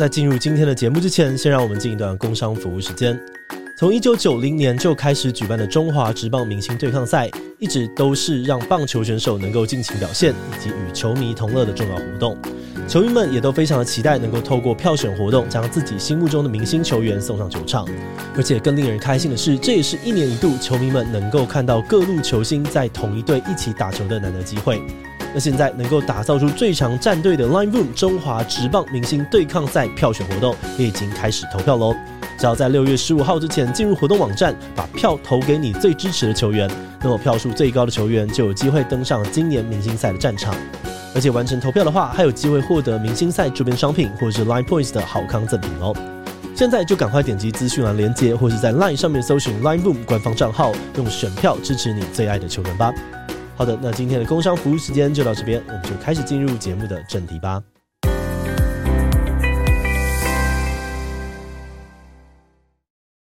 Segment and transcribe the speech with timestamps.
[0.00, 3.20] 在进入今天的节目之前，先让我们进一段工商服务时间。
[3.76, 12.34] 从一九九零年就开始举办的中华职棒明星对抗赛，一直都是让棒球选手能够尽情表现以及与球迷同乐的重要活动。
[12.88, 17.86] 球迷们也都非常的期待能够透过票选活动，将自己心目中的明星球员送上球场。
[18.34, 24.80] 而且更令人开心的是，这也是一年一度球迷们能够看到各路球星在同一队一起打球的难得机会。
[25.32, 31.94] 那现在能够打造出最强战队的 Line Room 中华职棒明星对抗赛票选活动也已经开始投票喽！
[32.36, 36.68] 只要在六月十五号之前进入活动网站，把票投给你最支持的球员，
[37.02, 40.54] 那么票数最高的球员就有机会登上今年明星赛的战场。
[41.14, 45.94] 而且完成投票的话，还有机会获得明星赛周边商品或者是 Line Points 的好康赠品哦！
[46.56, 52.92] 现在就赶快点击资讯栏连接，或是在 Line 上面搜寻 Line Room 官方账号，用选票支持你最爱的球员吧。
[53.60, 57.62] 好的，那今天的工商服务时间就到这边，我们就开始进入节目的正题吧。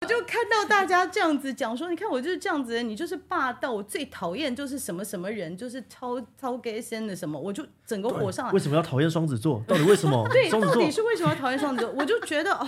[0.02, 8.52] 我就看到大家这样子讲说，你看我就是这样子，你就是霸道，我最讨厌就是什么什么人，就是超超 gay 先的什么，我就整个火上来。
[8.52, 9.64] 为什么要讨厌双子座？
[9.66, 10.28] 到底为什么？
[10.34, 11.94] 对，到底是为什么要讨厌双子座？
[11.98, 12.68] 我就觉得啊、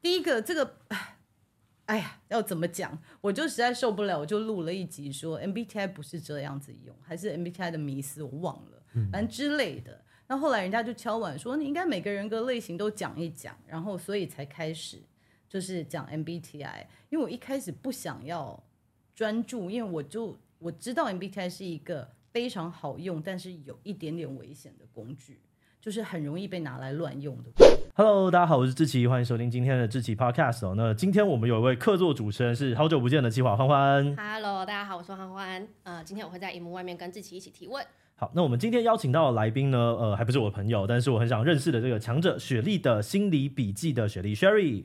[0.00, 0.76] 第一个这个。
[1.92, 2.98] 哎呀，要怎么讲？
[3.20, 10.02] 我就实在受不了，我就录了一集说 MBTI 不是这样子用，还是 MBTI 的迷思，我忘了，反正之类的。
[10.26, 15.02] 那后来人家就敲碗说，你应该每个人格类型都讲一讲，然后所以才开始
[15.46, 16.86] 就是讲 MBTI。
[17.10, 18.58] 因为我一开始不想要
[19.14, 25.42] 专注，因为我就我知道 MBTI 是一个非常好用，但是有一点点危险的工具。
[25.82, 27.50] 就是很容易被拿来乱用的。
[27.96, 30.74] Hello，大家好，我是志奇，欢迎收听今天的志奇 Podcast 哦。
[30.76, 34.16] 那今天我们有一位客座主持人，是好久不见的企划欢欢。
[34.16, 35.66] Hello，大家好，我是欢欢。
[35.82, 37.84] 呃，今天我会在荧幕外面跟志奇一起提问。
[38.14, 44.84] 好，那我们今天邀请到的来宾呢，呃，还不是我的朋友，但是我很想认识的这个强者雪莉的心理笔记的雪莉 Sherry。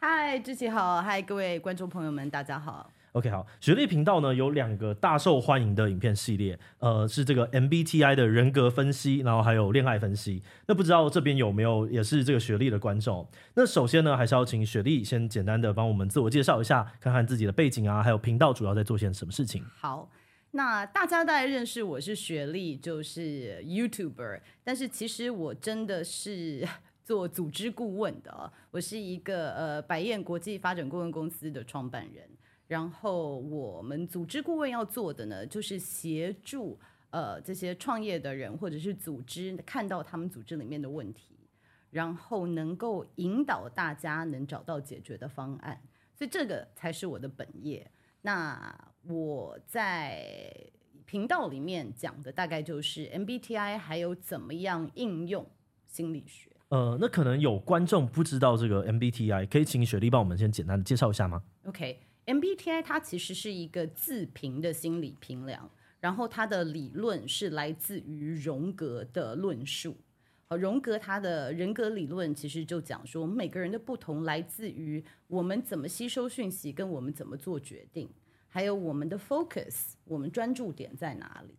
[0.00, 2.90] 嗨，志奇好，嗨，各位观众朋友们，大家好。
[3.14, 10.42] OK，好，雪力频道呢有两个大受欢迎的影片系列，呃，是这个 MBTI 的人格分析，然后还有恋爱分析。
[10.66, 13.24] 那不知道这边有没有也是这个雪力的观众？
[13.54, 19.64] 那首先呢，还是要请雪莉先简单的帮我们自我介绍一下，看看自己的背景啊，还有频道主要在做些什么事情。
[19.76, 20.10] 好，
[20.50, 26.66] 那大家大概认识我是雪莉，就是 YouTuber，但是其实我真的是
[27.04, 32.28] 做组织顾问的，我是一个呃百燕国际发展顾问公司的创办人。
[32.74, 36.76] 然后我们组织顾问要做的呢，就是协助
[37.10, 41.38] 呃这些创业的人或者是组织看到他们组织里面的问题，
[41.92, 45.80] 然后能够引导大家能找到解决的方案。
[46.16, 47.88] 所以这个才是我的本业。
[48.22, 50.56] 那我在
[51.06, 55.46] 频道里面讲的大概就是 MBTI，还有怎么样应用
[55.86, 56.50] 心理学。
[56.70, 62.00] 呃，那可能有观众不知道这个 MBTI，可以请雪莉帮我们先简单的介绍一下吗？OK。
[62.26, 65.70] MBTI 它其实是一个自评的心理评量，
[66.00, 69.96] 然后它的理论是来自于荣格的论述。
[70.46, 78.08] 好，荣格他的人格理论其实就讲说，我们每个人的不同来自于我们怎么吸收讯息，跟我们怎么做决定，
[78.48, 81.54] 还有我们的 focus，我们专注点在哪里。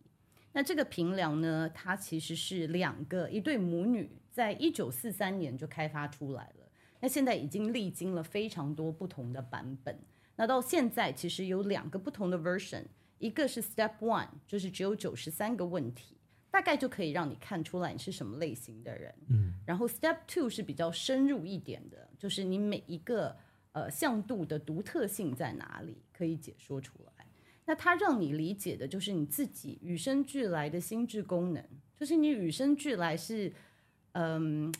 [0.52, 9.98] 那这个评量呢，它其实是两个一对母女在一九四三年就开发出来了，那现在已经历经了非常多不同的版本。
[10.36, 12.84] 那到现在其实有两个不同的 version，
[13.18, 16.18] 一个是 Step One，就是只有九十三个问题，
[16.50, 19.14] 大概就可以让你看出来你是什么类型的人。
[19.30, 23.36] 嗯，然后 Step Two 是比较深入一点的，就是你每一个
[23.72, 27.26] 呃向度的独特性在哪里，可以解说出来。
[27.64, 31.64] 那它让你理解的就是你自己与生俱来的心智功能，
[31.98, 33.52] 就是你与生俱来是
[34.12, 34.72] 嗯。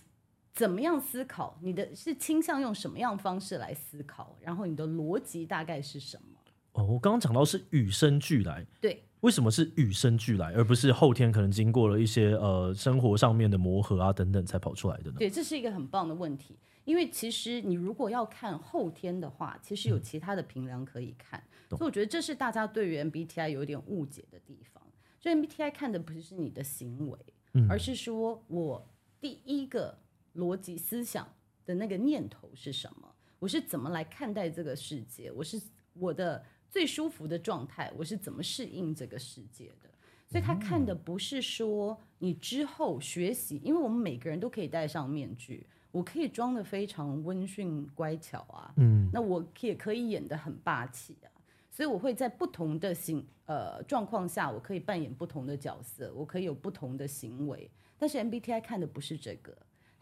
[0.57, 1.57] 怎么样思考？
[1.61, 4.35] 你的是倾向用什么样方式来思考？
[4.41, 6.39] 然后你的逻辑大概是什么？
[6.73, 15.17] 哦，我刚刚讲到是与生俱来，对，为什么是与生俱来，而不是后天可能经过了一些呃生活上面的磨合啊等等才跑出来的呢？
[15.19, 21.39] 对，这是一个很棒的问题，因为其实你如果要看后天的话，其实有其他的评量可以看，
[21.71, 24.83] 嗯，所以我觉得这是大家对于 MBTI 有点误解的地方。
[25.21, 27.19] 就 MBTI 看的不是你的行为，
[27.55, 28.89] 嗯、而是说我
[29.21, 29.99] 第一个
[30.37, 31.27] 逻辑思想
[31.65, 33.13] 的那个念头是什么？
[33.39, 35.31] 我是怎么来看待这个世界？
[35.33, 35.61] 我是
[35.95, 39.91] 我的最舒服的状态，我是怎么适应这个世界的？
[40.29, 51.31] 所以他看的不是说你之后学习，因为我们每个人都可以戴上面具，我可以装的非常温驯乖巧啊，嗯，那我也可以演的很霸气啊。
[51.71, 57.71] 所以我会在不同的行呃状况下，我可以扮演不同的角色，我可以有不同的行为。
[57.99, 59.57] 但是 MBTI 看的不是这个，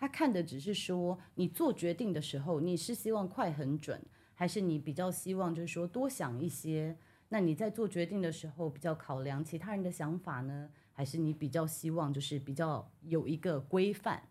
[0.04, 3.98] 他看的只是说你做决定的时候，你是希望快很准，
[4.34, 6.94] 还是你比较希望就是说多想一些？
[7.30, 14.28] 那你在做决定的时候比较考量其他人的想法呢，还是你比较希望就是比较有一个规范？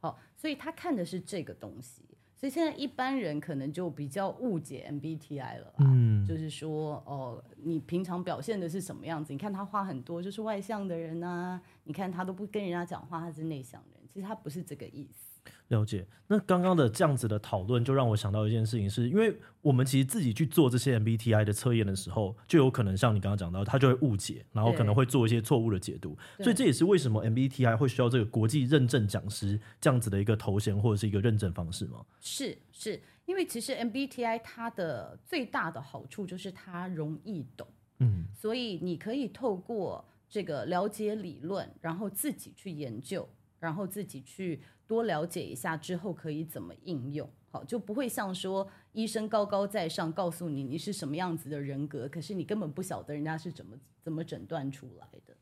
[0.00, 2.02] 好，所以他看的是这个东西。
[2.42, 9.32] 所以现在一般人可能就比较误解 MBTI 了，嗯，就是说哦，你平常表现的是什么样子？
[9.32, 15.31] 你看他话很多，就是外向的人啊，你看他都不跟人家讲话，他是内向人，其实他不是这个意思。
[15.72, 32.04] 了解，那刚刚的这样子的讨论，就让我想到一件事情是，是因为我们其实自己去做这些 MBTI 的测验的时候，就有可能像你刚刚讲到，他就会误解，然后可能会做一些错误的解读，所以这也是为什么 MBTI 会需要这个国际认证讲师这样子的一个头衔或者是一个认证方式吗？
[32.20, 33.00] 是，是。
[33.24, 37.66] 因为其实 MBTI 它的最大的好处就是它容易懂，
[38.00, 43.26] 嗯，所以你可以透过这个了解理论，然后自己去研究，
[43.62, 44.60] 然后自己去。
[44.84, 55.34] 多了解一下之后可以怎么应用，好，就不会像说医生高高在上告诉你你是什么样子的人格，可是你根本不晓得人家是怎么怎么诊断出来的。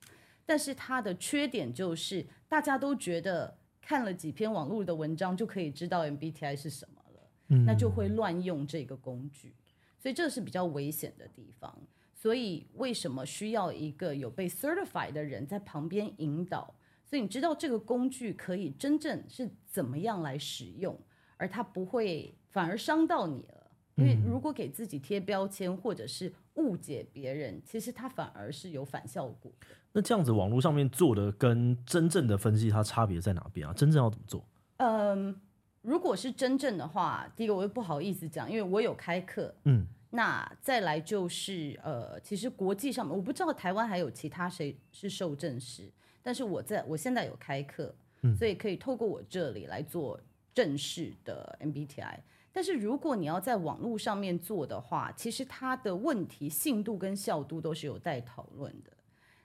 [0.46, 9.56] 但是它的缺点就是大家都觉得看了几篇网络的文章就可以知道 MBTI 是什么了，嗯，那就会乱用这个工具，
[9.98, 11.76] 所以这是比较危险的地方。
[12.14, 16.72] 所以为什么需要一个有被 certify 的人在旁边引导？
[17.10, 20.96] 所以你知道这个工具可以真正是怎么样来使用，
[21.36, 23.66] 而它不会反而伤到你了。
[23.96, 29.50] 因为如果给自己贴标签或者是误解别人，其实它反而是有反效果。
[29.92, 33.74] 那这样子网络上面做的跟真正的分析，它差别在哪边啊？
[33.74, 34.46] 真正要怎么做？
[34.76, 35.38] 嗯，
[35.82, 39.52] 如果是真正的话，第一个我又不好意思讲，因为我有开课。
[39.64, 45.90] 嗯，那再来就是呃，其实国际上面我不知道台湾还有其他谁是受证师。
[46.22, 47.94] 但是我在我现在有开课，
[48.38, 50.20] 所以可以透过我这里来做
[50.54, 52.18] 正式的 MBTI。
[52.52, 58.90] 但是如果你要在网络上面做的话，其实它的问题信度跟效度都是有待讨论的。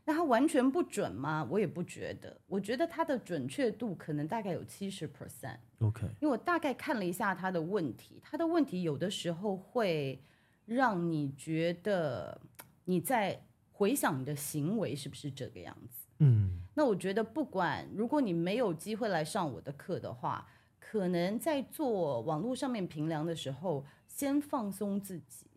[0.07, 1.47] 那它完全不准吗？
[1.49, 2.35] 我也不觉得。
[2.47, 5.57] 我觉得它的准确度可能大概有七十 percent。
[5.79, 10.19] OK，因为我大概看了一下它的问题，它的问题有的时候会
[10.65, 12.39] 让你觉得
[12.85, 13.39] 你在
[13.71, 16.04] 回想你的行为是不是这个样子。
[16.19, 20.47] 嗯，那我觉得不管如果你没有机会来上我的课的话，
[20.79, 25.47] 可能在做网络上面评量的时候，先放松自己，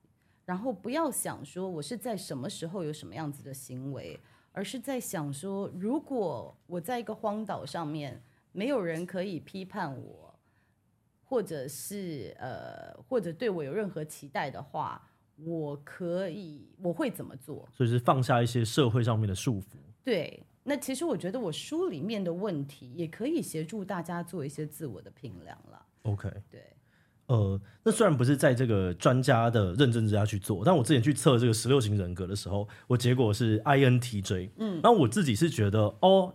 [0.44, 4.18] 然后不要想说我是在什么时候有什么样子的行为，
[4.52, 10.34] 而是在想说，如果我在一个荒岛上面，没有人可以批判我，
[11.22, 17.68] 或者是呃，或者对我有任何期待的话，我可以我会怎么做？
[17.72, 19.76] 所以是放下一些社会上面的束缚。
[20.02, 25.82] 对，那其实我觉得我书里面的问题也可以协助大家做一些自我的评量了。
[26.02, 26.62] OK，对，
[27.26, 34.50] 呃，那虽然不是在这个专家的认证之下去做，但我之前去测这个十六型人格的时候，我结果是 INTJ。
[34.58, 36.34] 嗯，那我自己是觉得哦，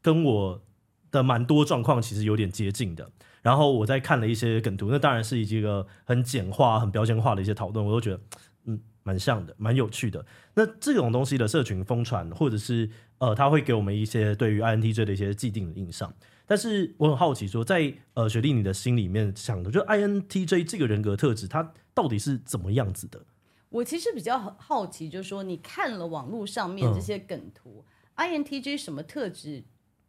[0.00, 0.62] 跟我
[1.10, 3.10] 的蛮多状况其实有点接近的。
[3.42, 8.20] 然后我在看了一些梗图，那当然是一个很简化、很标签化的一些讨论，我都觉得
[8.64, 8.80] 嗯。
[9.04, 10.26] 蛮像的，蛮有趣的。
[10.54, 16.12] 那这种东西的社群疯传，或者是呃，它会给我们一些对于 INTJ 的一些既定的印象。
[16.46, 23.20] 但是我很好奇说，说在呃雪莉你的心里面想的，就 INTJ 这个人格特质，它到底是怎么样子的？
[23.68, 27.84] 我其实比较好奇，就是说你看了网络上面这些梗图，
[28.14, 29.64] 嗯，INTJ 什么特质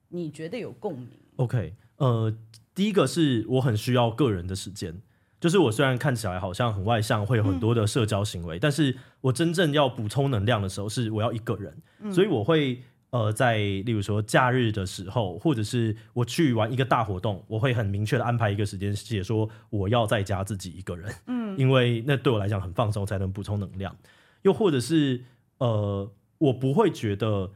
[0.10, 2.34] 你觉得有共鸣？OK，呃，
[2.74, 5.02] 第一个是我很需要个人的时间。
[5.40, 23.96] 就是我虽然看起来好像很外向，会有很多的社交行为，嗯、但是我真正要补充能量的时候，是我要一个人，嗯、所以我会呃在例如说假日的时候，或者是我去玩一个大活动，我会很明确的安排一个时间，写说我要在家自己一个人，嗯，因为那对我来讲很放松，才能补充能量。
[24.42, 25.24] 又或者是
[25.58, 27.52] 呃，我不会觉得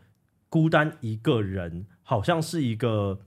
[0.50, 3.20] 孤单一个人好像是一个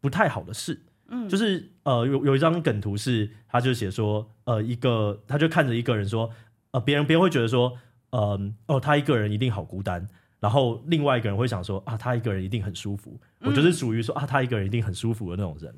[0.00, 0.82] 不太好的事。
[1.14, 6.28] 嗯，就是呃，有有一张梗图是，他就写说，呃，一个他就看着一个人说，
[6.72, 7.78] 呃，别人别人会觉得说，
[8.10, 10.04] 嗯、呃，哦，他一个人一定好孤单，
[10.40, 13.16] 然后另外一个人会想说啊，他一个人一定很舒服。
[13.40, 15.72] 我就是属于说啊，他一个人一定很舒服的那种人。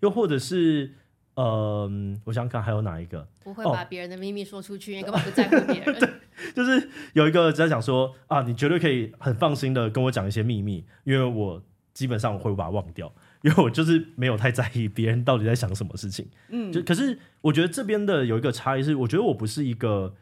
[0.00, 0.92] 又或者是，
[1.36, 3.26] 嗯、呃，我想想看还有哪一个？
[3.42, 5.94] 不会把别人的秘密说出去，因为根本不在乎别人。
[5.98, 6.10] 对，
[6.54, 11.62] 就是有一个在讲说啊，你绝对可以很放心的跟我讲一些秘密，因为我
[11.94, 13.10] 基本上我会把它忘掉，
[13.44, 16.26] 因为我就是没有太在意别人到底在想什么事情。
[16.48, 20.14] 嗯，就可是我觉得这边的有一个差异是，我觉得我不是一个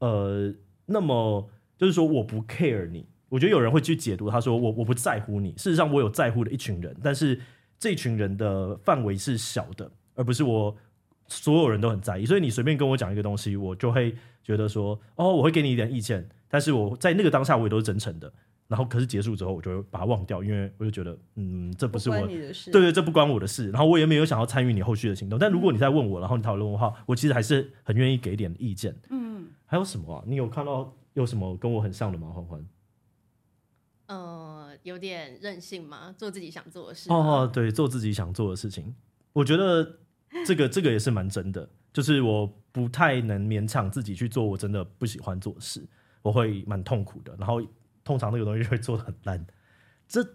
[0.00, 0.52] 呃
[0.84, 3.06] 那么就是说我不 care 你。
[3.28, 5.50] 我觉得有人会去解读，他说我我不在乎你。
[5.52, 7.40] 事实上，我有在乎的一群人，但是
[7.78, 10.76] 这群人的范围是小的，而不是我
[11.26, 12.24] 所有人都很在意。
[12.24, 14.14] 所以你随便跟我讲一个东西，我就会
[14.44, 18.32] 觉得说，哦，我会给你一点意见，但是我在那个当下我也都是真诚的。
[18.68, 23.70] 然后可是结束之后，我就会把它忘掉，因为我就觉得，嗯，这不是我，对对，这不关我的事。
[23.70, 25.38] 然后我也没有想要参与你后续的行动。
[25.38, 28.94] 但如果你在问我，然后你讨论的话，我其实还是很愿意给一点意见。
[29.10, 30.24] 嗯，还有什么啊？
[30.26, 32.28] 你有看到有什么跟我很像的吗？
[32.34, 32.66] 欢欢？
[34.06, 37.10] 呃，有点任性吗，做自己想做的事。
[37.10, 38.94] 哦，对，做自己想做的事情，
[39.32, 39.98] 我觉得
[40.44, 41.68] 这个这个也是蛮真的。
[41.92, 45.82] 就是我不太能勉强自己去做我真的不喜欢做的事，
[46.20, 47.34] 我会蛮痛苦的。
[47.38, 47.60] 然后
[48.06, 49.46] 通常那个东西会做的很烂。
[50.08, 50.26] 这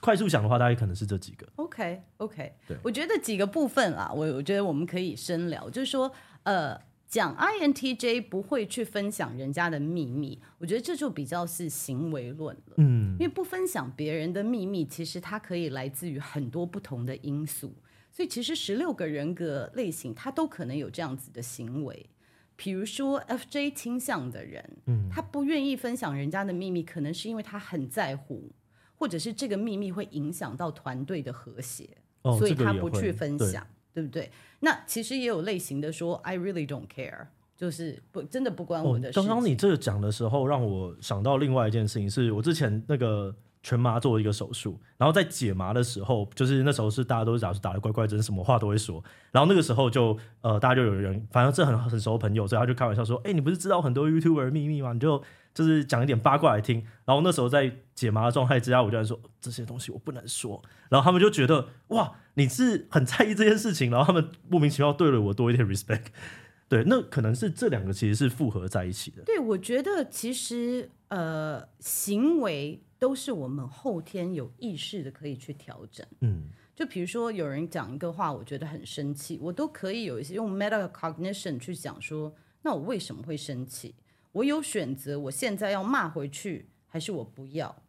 [0.00, 1.46] 快速想的话，大概可能是这几个。
[1.56, 6.10] OK OK，对，我觉得几个部分啊，我我觉得我们可以深聊，就是说，
[6.44, 6.80] 呃。
[7.08, 12.74] 讲 INTJ 不会去分享人家的秘密，我觉得这就比较是行为论了。
[12.76, 17.74] 嗯，因为不分享别人的秘密，其实它可以来自于很多不同的因素。
[18.12, 22.10] 所以其实十六个人格类型，它都可能有这样子的行为。
[22.58, 28.50] 比如说 FJ 倾向的人，嗯，他不愿意分享人家的秘密，可能是因为他很在乎，
[28.94, 31.88] 或者是这个秘密会影响到团队的和谐，
[32.22, 33.66] 哦，所以他不去分享。
[33.94, 34.30] 对不对？
[34.60, 39.18] 那其实也有类型的说，I really don't care，就是不真的不关我的事。
[39.18, 43.34] 刚刚你这个讲的时候，让我想到另外一件事情，是我之前那个
[43.68, 49.02] 全麻做了一个手术，然后在解麻的时候，就是那时候是大家都是假如打的乖乖针，什么话都会说。
[49.30, 54.92] 然后那个时候就呃，大家就有人，反正这很很熟的朋友，所以他就开玩笑说：“哎，你不是知道很多 YouTuber 秘密吗？
[54.92, 55.22] 你就。”
[55.54, 66.04] 就是讲一点八卦来听，然后那时候在解麻的状态之下，我就在说这些东西我不能说，然后他们就觉得哇，你是很在意这件事情，然后他们莫名其妙对了我多一点 respect，
[66.68, 69.22] 对，那可能是这两个其实是复合在一起的。
[69.24, 76.06] 对，我觉得其实呃，行为都是我们后天有意识的可以去调整。
[76.20, 83.94] 嗯，就比如说有人讲一个话，我觉得很生气，我都可以有一些用 metacognition 去讲说，那我为什么会生气？
[84.32, 87.82] 我有选择，我现在要骂回去，还是我不要？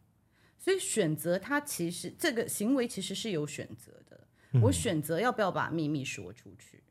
[0.58, 4.20] 所以选择它其实这个行为其实是有选择的。
[4.62, 6.82] 我选择要不要把秘密说出去。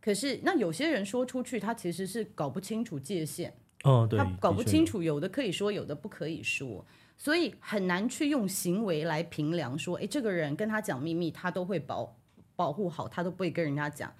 [0.00, 3.52] 可是那有些人说出去，他其实是搞不清楚界限。
[3.82, 12.16] 哦，对，他搞不清楚，有的可以说，有的不可以说，所以很难去用行为来评量说，诶，这个人跟他讲秘密，他都会保
[12.56, 14.12] 保护好，他都不会跟人家讲。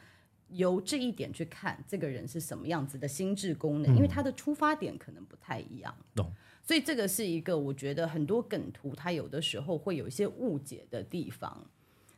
[0.50, 5.94] 由这一点去看这个人是什么样子的心智功能，因为他的出发点可能不太一样。
[6.14, 6.30] 懂。
[6.62, 11.66] 所以这个是一个我觉得很多梗图他有的时候会有一些误解的地方。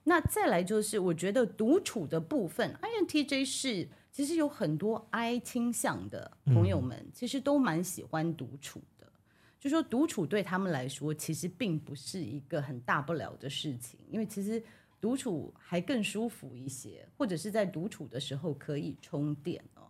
[0.04, 8.95] 那再来就是我觉得独处的部分，INTJ 是其实有很多 I 倾向的朋友们，其实都蛮喜欢独处的。
[9.68, 14.62] 就说独处对他们来说其实并不是一个很大不了的事情，因为其实。
[14.99, 19.82] 独处还更舒服一些，或者是在独处的时候可以充电哦。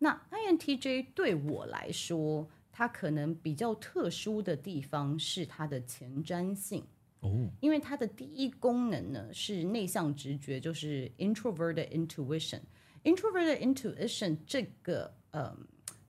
[0.00, 6.84] 那 INTJ 对我来说，它可能比较特殊的地方是它的前瞻性
[7.20, 12.60] 哦，因为它的第一功能呢是内向直觉，就是 introverted intuition。
[13.04, 15.56] introverted intuition 这个呃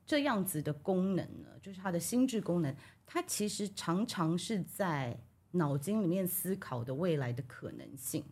[0.06, 2.75] 这样子的功能呢，就是它的心智功能，
[3.12, 5.20] 它其实常常是在。
[5.53, 8.24] 脑筋里面思考的未来的可能性，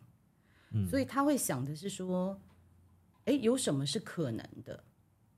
[0.70, 2.40] 嗯，所以他会想的是说，
[3.26, 4.82] 诶，有什么是可能的，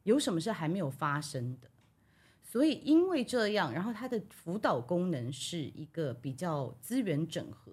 [0.05, 1.69] 有什么是还没有发生的，
[2.41, 7.73] 所以因为这样，然后他的辅导功能是一个比较资源整合、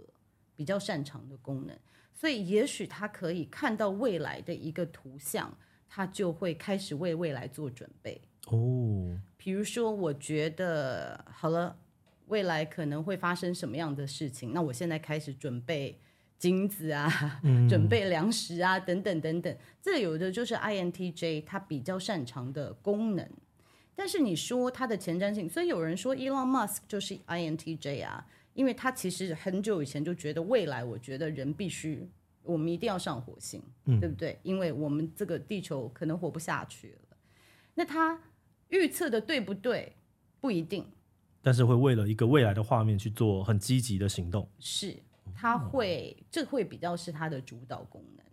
[0.55, 1.79] 比较擅长的功能，
[2.11, 5.55] 所以也许他可以看到未来的一个图像，
[5.89, 8.21] 他就会开始为未来做准备。
[8.47, 11.75] 哦，比如说，我觉得好了。
[12.27, 14.53] 未来可能会发生什么样的事情？
[14.53, 15.99] 那我现在开始准备
[16.37, 19.57] 金子啊，嗯、 准备粮食啊，等等等等。
[19.81, 23.27] 这有的就是 INTJ 他比较擅长的功能。
[23.95, 32.07] 但是你说他的前瞻性，所以有人说 Elon Musk 就是 INTJ 啊，因为他其实很久以前就觉得未来，我觉得人必须，
[32.49, 34.39] 我们一定要上火星，嗯、对不对？
[34.43, 37.17] 因为我们这个地球可能活不下去了。
[37.75, 38.19] 那他
[38.69, 39.95] 预测的对不对？
[40.41, 40.85] 不一定。
[41.41, 44.49] 但是会为了一个未来的画面去做很积极的行动。
[44.59, 44.97] 是，
[45.33, 48.25] 他会，嗯、这会比较是他的主导功能。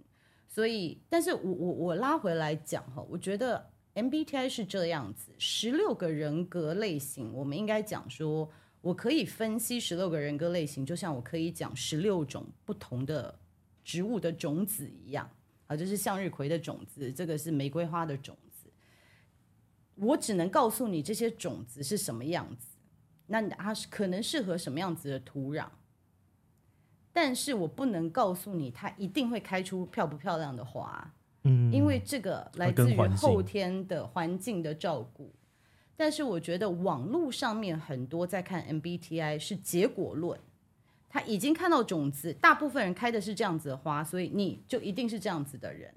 [0.48, 13.38] 所以，但是我我我拉回来讲哈，我觉得 MBTI 是这样子，十六个人格类型，我们应该讲说，我可以分析十六个人格类型，就像我可以讲十六种不同的
[13.86, 15.30] 植物的种子一样
[15.68, 18.68] 啊，这、就是向日葵的种子，这个是玫瑰花的种子，
[19.94, 22.66] 我只能告诉你这些种子是什么样子。
[23.28, 25.66] 那它是可能适合什么样子的土壤，
[27.12, 31.14] 但是我不能告诉你它一定会开出漂不漂亮的花，
[31.44, 35.32] 嗯，因为这个来自于后天的环境的照顾。
[35.96, 40.38] 但是我觉得网络上面很多在看 MBTI 是结果论，
[41.16, 45.90] 他已经看到种子，大部分人开的是这样子的花，所以你就一定是这样子的人。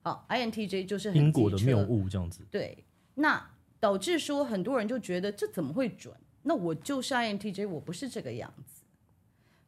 [0.00, 2.42] 好，INTJ 就是很因果的谬误这样子。
[2.50, 2.82] 对，
[3.16, 6.14] 那导致说很多人就觉得这怎么会准？
[6.42, 8.82] 那我就是 INTJ，我不是这个样子，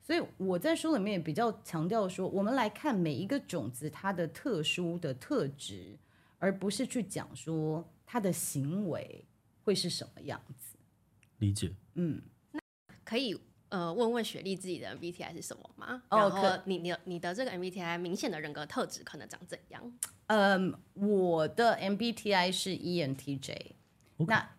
[0.01, 5.99] 所以我在书里面也比较强调说，我们来看每一个种子它的特殊的特质，
[6.39, 9.23] 而不是去讲说它的行为
[9.65, 10.79] 会是什么样子。
[11.41, 12.59] 理解，嗯，那
[13.05, 13.39] 可以
[13.69, 16.03] 呃问问雪莉自己的 MBTI 是什么吗？
[16.11, 19.93] 然后你你你的这个 MBTI 明显的人格特质可能长怎样？
[20.27, 23.73] 嗯，我的 MBTI 是 ENTJ，Okay.
[24.27, 24.51] 那。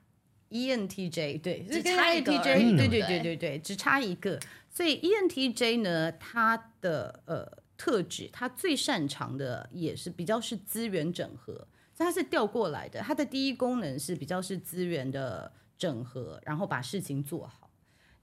[0.51, 4.39] ENTJ 对，只差一个，对对对对对对，只差一个。
[4.67, 7.47] 所以 ENTJ 呢，它的呃
[7.77, 11.53] 特质，它最擅长的也是比较是资源整合，
[11.93, 12.99] 所以它是调过来的。
[13.01, 17.69] 它的第一功能是比较是资源的整合，然后把事情做好。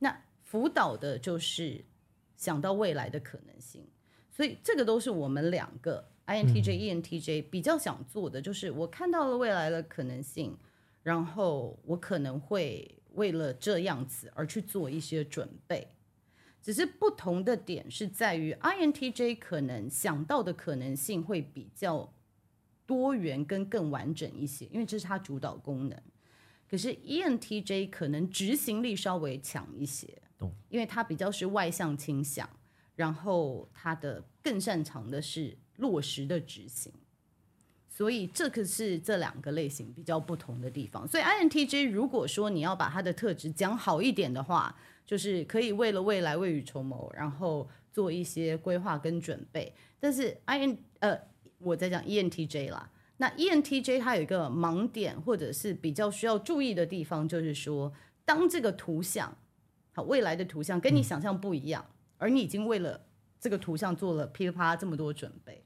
[0.00, 0.20] 那
[0.56, 1.84] 辅导的就是
[2.34, 3.86] 想到未来的可能性，
[4.30, 10.56] 所以这个都是我们两个 INTJ、嗯、ENTJ 比较想做的，就是我看到了未来的可能性。
[11.02, 15.86] 然后我可能会为了这样子而去做一些准备，
[16.62, 22.12] 只是不同的点是在于 INTJ 可能想到的可能性会比较
[22.86, 26.02] 多元跟更完整一些，因为这是它主导功能。
[26.68, 30.22] 可是 ENTJ 可能执行力稍微强一些，
[30.68, 32.48] 因为它比较是外向倾向，
[32.94, 36.92] 然后它的更擅长的是落实的执行。
[37.88, 41.08] 所以这个是这两个类型比较不同的地方。
[41.08, 49.72] 所以 INTJ 如果说你要把它的特质讲好一点的话，就是可以为了未来未雨绸缪，然后做一些规划跟准备。
[49.98, 51.18] 但是 IN 呃，
[51.58, 52.90] 我在讲 ENTJ 啦。
[53.16, 57.90] 那 ENTJ 它有一个盲点，或者是比较需要注意的地方，就是说，
[58.26, 59.34] 当这个图像
[59.96, 63.00] 好未来的图像跟你想象不一样，嗯、而你已经为了
[63.40, 65.64] 这个图像做了噼里啪啦这么多准备。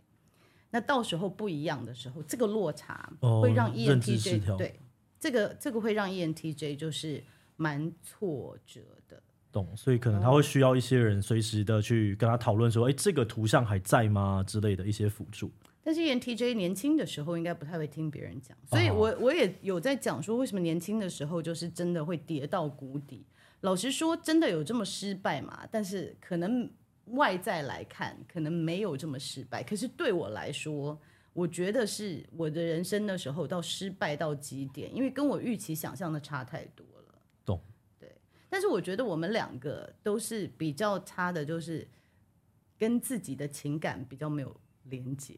[0.70, 3.12] 那到时候不一样的时候，这个落差
[3.42, 4.78] 会让 ENTJ、哦、对
[5.18, 7.24] 这个这个会让 ENTJ 就是
[7.56, 9.20] 蛮挫折的。
[9.50, 15.50] 懂，所以可能他会需要一些人随时的去跟他讨论说，哎、哦，这个图像还在吗之类的一些辅助。
[15.82, 23.26] 但是 ENTJ 年轻的时候应该不太会听别人讲，所以我我也有在讲说，为什么年轻的时候就是真的会跌到谷底。
[23.60, 25.66] 老实说，真的有这么失败吗？
[25.70, 26.70] 但是可能。
[27.14, 30.96] 外在来看，可能没有这么失败，可是对我来说，
[31.32, 37.18] 我觉得是我的人生的时候到失败到极点，因为跟我预期想象的差太多了。
[37.44, 37.60] 懂，
[37.98, 38.16] 对。
[38.48, 41.88] 但是我觉得我们两个都是比较差的，就是
[42.78, 45.36] 跟自己的情感比较没有连接。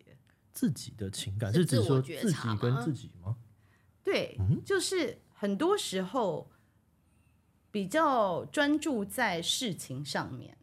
[0.53, 3.35] 自己的情感是指说自己跟自己吗？
[4.05, 6.52] 对，就是很多时候
[7.73, 10.57] 比较专注在事情上面。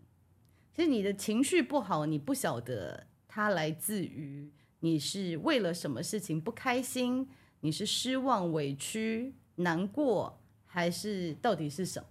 [0.74, 7.28] 其实你的情绪不好，你不晓得它来自于你是为了什么事情不开心，
[7.60, 12.08] 你是失望、委屈、难过，还是到底是什么？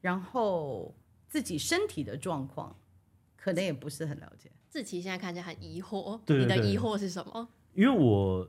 [0.00, 0.94] 然后
[1.26, 2.74] 自己身体的状况
[3.36, 4.50] 可能也不是很了解。
[4.70, 7.48] 志奇现在看起来很疑惑，对对对，你的疑惑是什么？
[7.74, 8.48] 因为我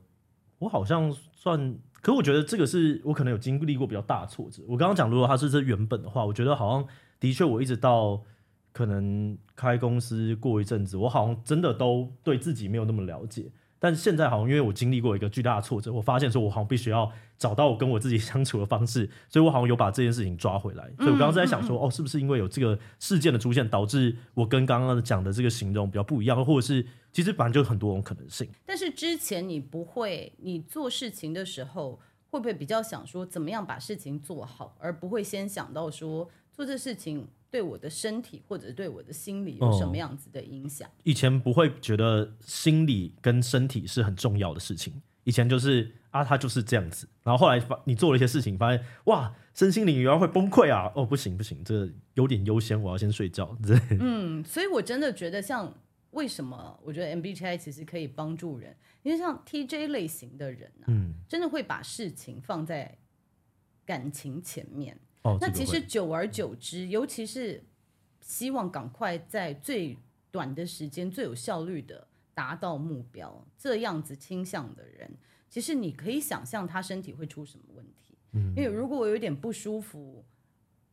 [0.59, 4.63] 我好像算，可我觉得这个是我可能有经历过比较大的挫折。
[4.67, 6.87] 我刚刚讲，如果他是这原本的话，我觉得好像
[7.19, 8.23] 的确我一直到。
[8.71, 13.51] 可能开公司过一阵子，我好像真的都对自己没有那么了解。
[13.79, 20.83] 但是现在好像因为我经历过一个巨大的挫折，我发现说我好像必须要找到我跟我自己相处的方式，所以我好像有把这件事情抓回来。
[20.97, 28.49] 所以我刚刚在想说，哦，是不是因为有这个事件的出现，导致我跟刚刚讲的这个形容比较不一样，或者是其实反正就很多种可能性。
[28.65, 37.27] 但是之前你不会，你做事情的时候会不会比较想说怎么样把事情做好，而不会先想到说做这事情。
[37.51, 40.89] 对我的身体或者对我的心理有什么样子的影响？
[41.03, 50.91] 以前不会觉得心理跟身体是很重要的事情，以前就是啊，他就是这样子，然后后来发你做了一些事情，发现哇，身心灵原来会崩溃啊！
[50.95, 53.57] 哦，不行不行，这个有点优先，我要先睡觉。
[53.65, 55.73] 对，嗯，所以我真的觉得，像
[56.11, 62.97] 为什么我觉得 MBTI 其实可以帮助人，因为像 TJ 类型的人啊，嗯，真的会把事情放在
[63.85, 64.97] 感情前面。
[65.23, 67.63] 哦，那其实久而久之，尤其是
[68.21, 69.97] 希望赶快在最
[70.31, 72.07] 短的时间、最有效率的。
[72.31, 75.11] 达到目标，这样子倾向的人，
[75.49, 78.17] 其实你可以想象他身体会出什么问题。
[78.31, 80.23] 嗯，因为如果我有点不舒服，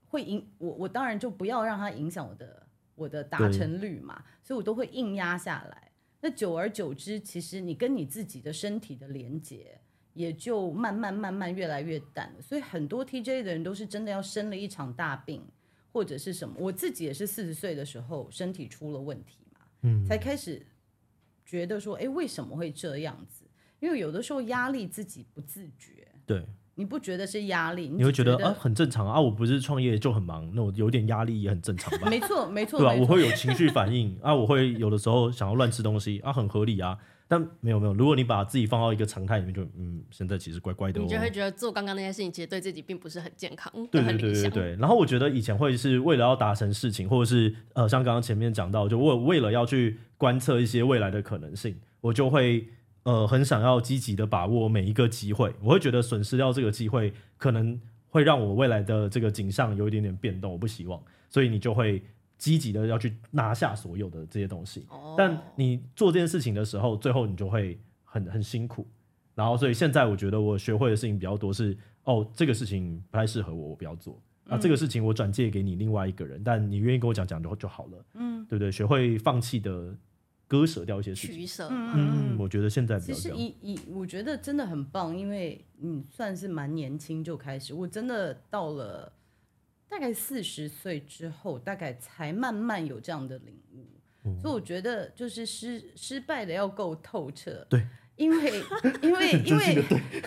[0.08, 5.92] 会影我，我当然就不要让他影响我的我的达成率嘛，所以我都会硬压下来。
[6.20, 9.80] 那久而久之，其实你跟你自己的身体的连接
[10.16, 12.42] 也就慢慢慢慢越来越淡了。
[12.42, 15.42] 所以很多 TJ 的人都是真的要生了一场大病，
[15.92, 16.56] 或者是什么。
[16.58, 20.66] 我自己也是四十岁的时候身体出了问题嘛，嗯，才开始。
[21.48, 23.44] 觉得说，哎，为什么会这样子？
[23.78, 29.20] 因为有的时候压力自己不自觉，对，你不觉得是压力，你会觉得啊，很正常啊。
[29.20, 32.10] 我不是创业就很忙，那我有点压力也很正常吧？
[32.10, 32.92] 没错，没 错，对吧？
[32.94, 36.98] 我会有情绪反应啊，我会有的时候想要乱吃东西啊，很合理啊。
[37.28, 41.02] 但没有没有，如果你把自己放到一个常态里面就，就嗯，现在其实怪怪的，哦。
[41.02, 44.76] 你就会觉得做刚刚那些事情，其实对自己并不是很健康，对对对对对。
[44.76, 52.68] 然后我觉得以前会是为了要达成事情，或者是呃，像刚刚前面讲到，就为为了要去观测一些未来的可能性，我就会
[53.02, 55.52] 呃很想要积极的把握每一个机会。
[55.60, 62.00] 我会觉得损失掉这个机会，可能会让我未来的这个景象有一点点变动，我不希望，所以你就会。
[62.38, 68.86] 积极的要去拿下所有的这些东西，但你做这件事情的时候，最后你就会很很辛苦。
[69.34, 74.18] 然后，所以现在我觉得我学会的事情比较多是，哦，这个事情不太适合我，我不要做。
[74.48, 78.04] 啊，这个事情我转借给你另外一个人，但你愿意跟我讲讲就就好了。
[78.14, 78.72] 嗯，对不对？
[78.72, 79.94] 学会放弃的
[80.48, 81.68] 割舍掉一些事情，取舍。
[81.70, 89.12] 嗯，我觉得现在比较其实一一，我觉得真的很棒，因为你算是蛮年轻就开始，我真的到了。
[89.96, 93.86] 大概四十岁之后，大概才慢慢有这样的领悟，
[94.24, 97.82] 嗯、所以我觉得就是失失败的要够透彻，对，
[98.16, 98.62] 因为
[99.00, 99.82] 因为因为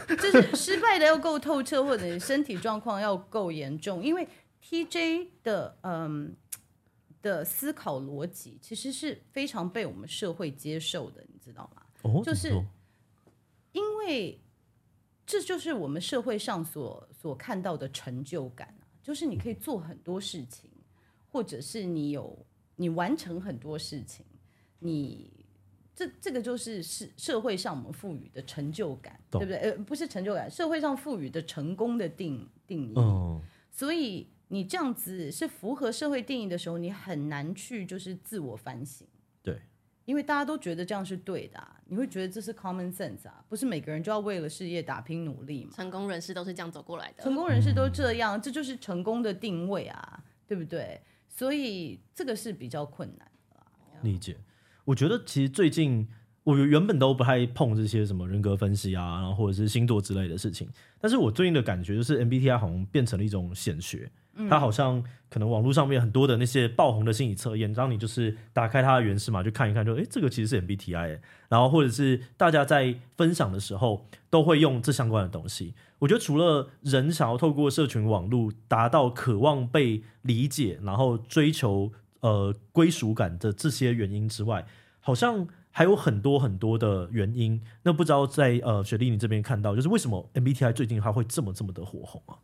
[0.08, 4.28] 就是失败的要够透彻，或者身体状况要够严重，因为
[4.64, 6.36] TJ 的嗯
[7.22, 11.84] 的思考逻辑其实是非常被我们社会接受的，你知道吗？
[12.02, 12.50] 哦，就是
[13.72, 14.42] 因为
[15.28, 18.74] 这就是我们社会上所所看到的成就感。
[19.10, 20.70] 就是你可以做很多事情，
[21.32, 22.46] 或者是你有
[22.76, 24.24] 你完成很多事情，
[24.78, 25.48] 你
[25.96, 29.58] 这这个就是是社会上我们赋予的成就感，对不对？
[29.58, 32.94] 呃，不是成就感，社会上赋予的成功的定定义。
[32.98, 33.42] 哦。
[33.72, 39.08] 所以你这样子是符合社会定义的时候，你很难去就是自我反省。
[40.06, 40.10] 对。
[40.10, 45.72] 因为大家都觉得这样是对的啊，你会觉得这是 common sense 啊，不是每个人就要为了事业打拼努力嘛？
[45.76, 51.02] 成功人士都是这样走过来的，成功人士都这样，这就是成功的定位啊，对不对？
[51.28, 54.00] 所以这个是比较困难的。
[54.02, 54.38] 理解，
[54.86, 56.08] 我觉得其实最近
[56.50, 60.68] 我原本都不太碰这些什么人格分析啊，然后或者是星座之类的事情，
[61.00, 64.10] 但是我最近的感觉就是 MBTI 好像变成了一种显学。
[64.50, 75.74] 它好像可能网络上面很多的那些爆红的心理测验，让你就是打开它的原始码就看一看就，就诶这个其实是 MBTI，然后或者是大家在分享的时候都会用这相关的东西。
[75.98, 84.66] 我觉得除了人想要透过社群网络达到渴望被理解，然后追求呃归属感的这些原因之外，
[85.02, 87.62] 好像还有很多很多的原因。
[87.84, 92.38] 那不知道在呃雪莉你这边看到，就是为什么 MBTI 最近它会这么这么的火红啊？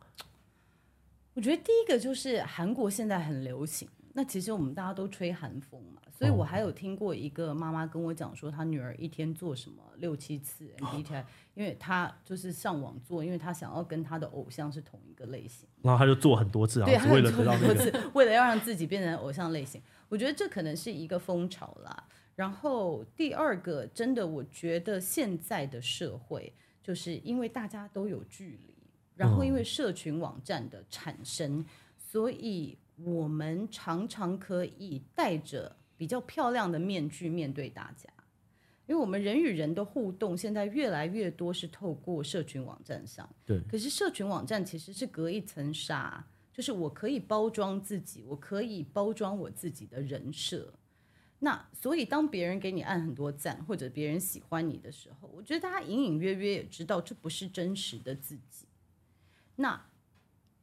[1.34, 22.04] 我觉得第一个就是韩国现在很流行，那其实我们大家都吹韩风嘛，所以我还有听过一个妈妈跟我讲说，她女儿一天做什么六七次 MBTI，因为她就是上网做，因为她想要跟她的偶像是同一个类型，然后她就做很多次，对，为了得到那个，为 了为了要让自己变成偶像类型，我觉得这可能是一个风潮啦。
[22.36, 28.76] 然后第二个，真的我觉得现在的社会就是因为大家都有距离。
[29.16, 31.64] 然后，因为社群网站的产生，
[31.96, 38.10] 所以我们常常可以戴着比较漂亮的面具面对大家。
[38.86, 43.26] 因为我们人与人的互动现在越来越多是透过社群网站上。
[43.46, 43.58] 对。
[43.62, 46.22] 可是社群网站其实是隔一层纱，
[46.52, 50.72] 就是我可以包装自己，我可以包装我自己的人设。
[51.38, 58.66] 那所以当别人给你按很多赞，或者别人喜欢你的时候，我觉得大家隐隐约约也知道这不是真实的自己。
[59.56, 59.86] 那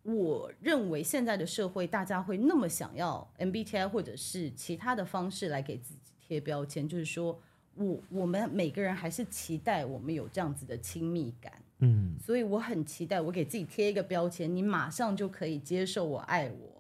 [0.02, 7.40] 我认为现在的社会，大家会那么想要 MBTI 或者是其他的方式来给自己贴标签，就是说
[7.76, 16.73] 我我们每个人还是期待我们有这样子的亲密感，嗯，所以我很期待我给自己贴一个标签，你马上就可以接受我爱我，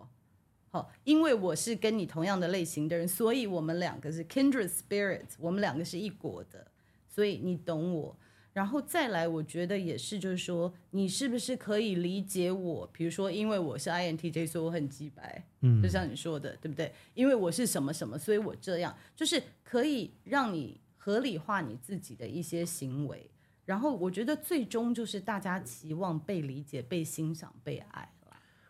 [0.73, 6.65] 好，因为我是跟你同样的类型的人，所以我们两个是 kindred spirits，我们两个是一国的，
[7.07, 8.17] 所以你懂我。
[8.53, 12.89] 然后再来，我觉得也是，就是说，你是不是可以理解我？
[12.91, 16.91] 比如说，因为我是 INTJ，所以我很直白，嗯，就像你说的，对不对？
[17.13, 23.29] 因为我是什么什么，所以我这样，就是可以让你合理化你自己的一些行为。
[23.65, 28.22] 然后，我觉得最终就是大家期望被理解、被欣赏、被爱了。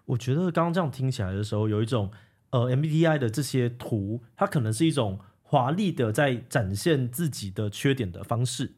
[0.05, 2.11] 我觉得刚刚这样听起来的时候，有一种
[2.49, 8.73] 呃，MBTI 的这些图，它可能是一种华丽的在展现自己的缺点的方式。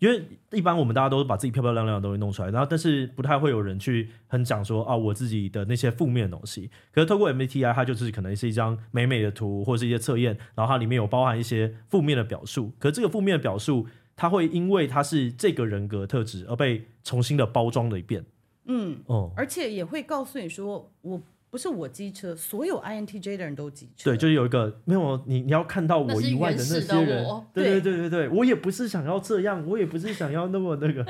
[0.00, 0.22] 因为
[0.52, 6.70] 一般我们大家都是把自己漂漂亮亮的东西弄出来，然后但是不太会有人去很讲说啊，我自己的那些负面的东西。
[6.92, 12.72] 可是透过 MBTI，它就是可能是一张美美的图，或是一些测验，然后它里面有包含一些负面的表述。
[12.78, 18.26] 可是这个负面的表述，它会因为它是这个人格特质而被重新的包装了一遍。
[18.66, 21.20] 嗯，哦，而且也会告诉你说我。
[21.50, 24.10] 不是我机车，所有 INTJ 的人都机车。
[24.10, 27.24] 对，就是有一个没有你，你要看到我以外的那些人。
[27.52, 31.04] 对对对对对，我也不是想要这样，我也不是想要那么那个。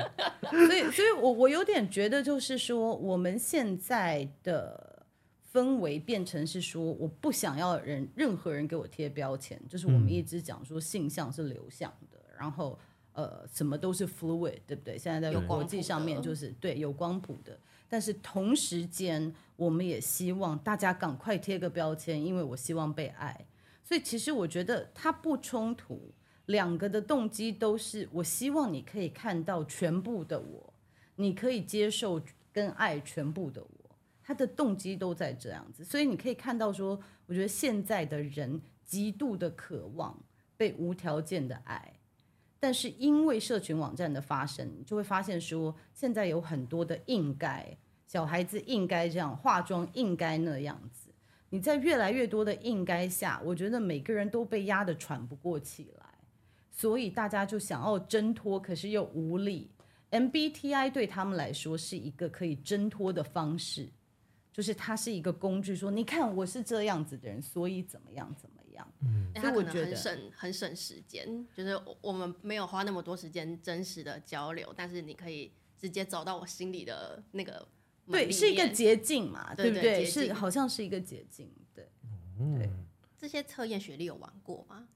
[0.47, 5.03] 所以，所以我我有点觉得，就是说，我们现在的
[5.51, 12.77] 氛围变成是说，我不想要人任何人给我贴标签，就是我们一直讲说性向是流向的，嗯、然后
[13.15, 14.97] 呃，什么都是 fluid，对不对？
[14.97, 17.57] 现在在国际上面就是对有光谱的。
[17.87, 23.45] 但是同时间，我们也希望大家赶快贴个标签，因为我希望被爱。
[23.85, 26.11] 所以其实我觉得它不冲突，
[26.47, 30.73] 两个的动机都是我希望你可以看到全部的我，
[31.15, 35.85] 你可以接受跟爱全部的我，他的动机都在这样子。
[35.85, 40.19] 所以你可以看到说，我觉得现在的人极度的渴望
[40.57, 41.93] 被无条件的爱。
[42.65, 51.11] 但是因为社群网站的发生，就会发现说，现在有很多的应该，小孩子应该这样化妆，应该那样子。
[51.51, 56.05] 你在越来越多的应该下，我觉得每个人都被压得喘不过气来，
[56.71, 59.69] 所以大家就想要挣脱，可是又无力。
[60.09, 63.87] MBTI 对他们来说是一个可以挣脱的方式，
[64.51, 68.93] 就是它是一个工具，说你看我是这样子的人，所以怎么样怎么样。
[69.01, 77.67] 嗯，所以我觉得很省很省时间，就是我们没有花那么多时间真实的交流，但是你可以直接走到我心里的那个，
[78.09, 80.05] 对，是一个捷径嘛，对不对？
[80.05, 81.89] 是好像是一个捷径，对。
[82.39, 82.69] 嗯，对。
[83.17, 84.87] 这些测验学历有玩过吗？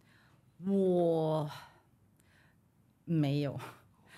[0.65, 1.49] 我
[3.05, 3.59] 没有，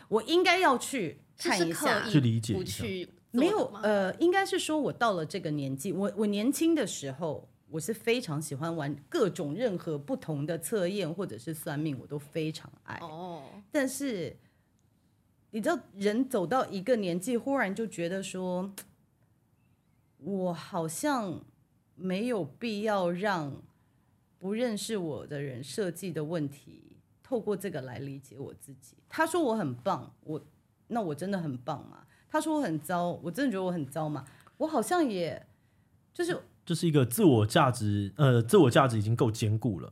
[0.10, 2.84] 我应该要去看一下，去理解一下。
[3.32, 7.48] 没有，呃，应该是说我到了这个年纪，我我年轻的时候。
[7.72, 12.98] 我是非常喜欢玩各种任何不同的测验或者是算命，我都非常爱。
[12.98, 14.36] 哦，但是
[15.52, 18.74] 你知道，人走到一个年纪，忽然就觉得说，
[20.18, 21.42] 我好像
[21.96, 23.62] 没有必要让
[24.38, 28.98] 不认识我的人设计的问题，透过这个来理解我自己。
[29.08, 30.46] 他说我很棒，我
[30.88, 32.06] 那我真的很棒嘛？
[32.30, 34.26] 他说我很糟，我真的觉得我很糟嘛？
[34.58, 35.48] 我好像也
[36.14, 36.38] 就是。
[36.72, 39.92] 这是一个自我价值，呃，自我价值已经够坚固了。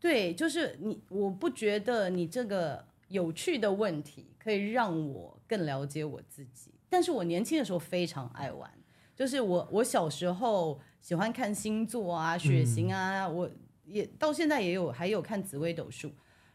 [0.00, 6.72] 对，就是你，我不觉得你这个有趣的问题可以让我更了解我自己。
[6.88, 8.68] 但是我年轻的时候非常爱玩，
[9.14, 13.48] 就是我，我小时候喜欢看星座啊、血型啊，嗯、我
[13.84, 16.10] 也到现在也有，还有看紫微斗数。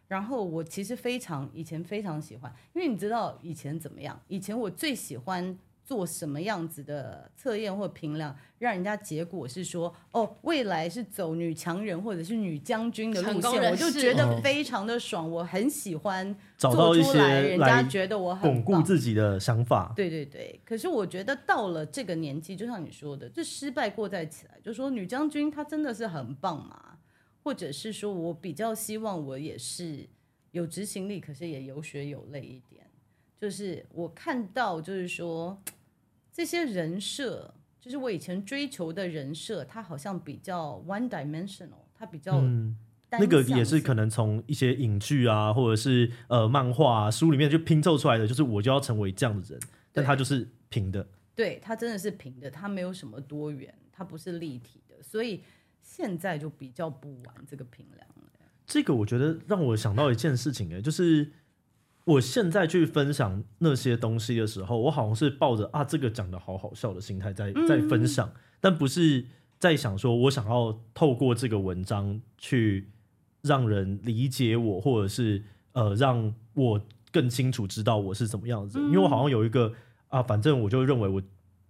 [0.09, 4.21] 然后我其实非常以前非常喜欢，因为你知道以前怎么样？
[4.27, 5.57] 以前我最喜欢。
[5.91, 15.29] 做什么样子的测验或评量，让人家结果是说，哦，未来是走女强人或者是女将军的路线，我就觉得非常的爽。
[15.29, 19.91] 我很喜欢找到一些人家觉得我很巩固自己的想法。
[19.93, 26.99] 对对对，可是我觉得到了这个年纪，就像你说的，这失败过再起来，就说女将军她真的是很棒嘛？
[27.43, 30.07] 或者是说我比较希望我也是
[30.51, 32.89] 有执行力，可是也有血有泪一点。
[33.37, 35.61] 就是我看到，就是说。
[36.33, 42.77] 这些人设，就是我以前追求的人设，它好像比较 one dimensional，它比较、嗯、
[43.11, 49.59] 那个也是可能从一些影剧啊，或者是呃漫画、啊、书里面就拼凑出来的，就是我就要成为这样的人，
[49.91, 55.43] 但他就是平的，对，他真的是平的，他没有什么多元，他不是立体的，所以
[55.81, 58.31] 现在就比较不玩这个平量了。
[58.65, 61.31] 这个我觉得让我想到一件事情，哎，就是。
[62.03, 69.25] 我现在去分享那些东西的时候，我好像是抱着啊，这个讲的好好笑的心态在在分享，嗯，但不是
[69.59, 72.89] 在想说我想要透过这个文章去
[73.43, 78.79] 让人理解我，或者是呃让我更清楚知道我是怎么样子。
[78.79, 79.71] 嗯、因为我好像有一个
[80.07, 81.21] 啊，反正我就认为我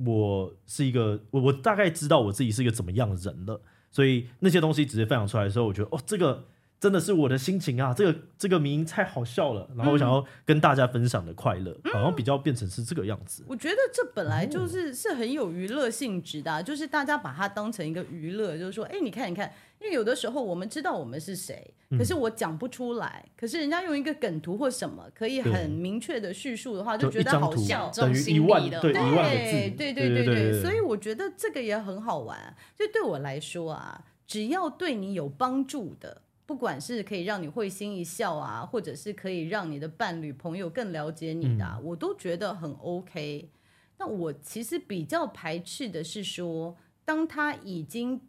[0.05, 6.45] 我是一个我我大概知道我自己是一个怎么样的人了，所以那些东西直接分享出来的时候，我觉得哦这个。
[6.81, 7.93] 真的是我的心情啊！
[7.93, 13.43] 这个这个名太好笑了，然后我想要跟大家分享的快乐，嗯、好像比较变成是这个样子。
[13.47, 32.55] 我觉得这本来就是是很有娱乐性质的、啊，就是大家把它当成一个娱乐，就是说，哎，你看，你看，因为有的时候我们知道我们是谁，可是我讲不出来，嗯、可是人家用一个梗图或什么可以很明确的叙述的话，就觉得好笑，等于一万对，对，对一万个字，对对对对对，所以我觉得这个也很好玩。
[32.75, 36.23] 就对我来说啊，只要对你有帮助的。
[36.51, 43.49] 不管是可以让你会心一笑啊，或者是可以让你的伴侣朋友更了解你的，嗯，我都觉得很 OK。
[43.97, 48.19] 那我其实比较排斥的是说，当他已经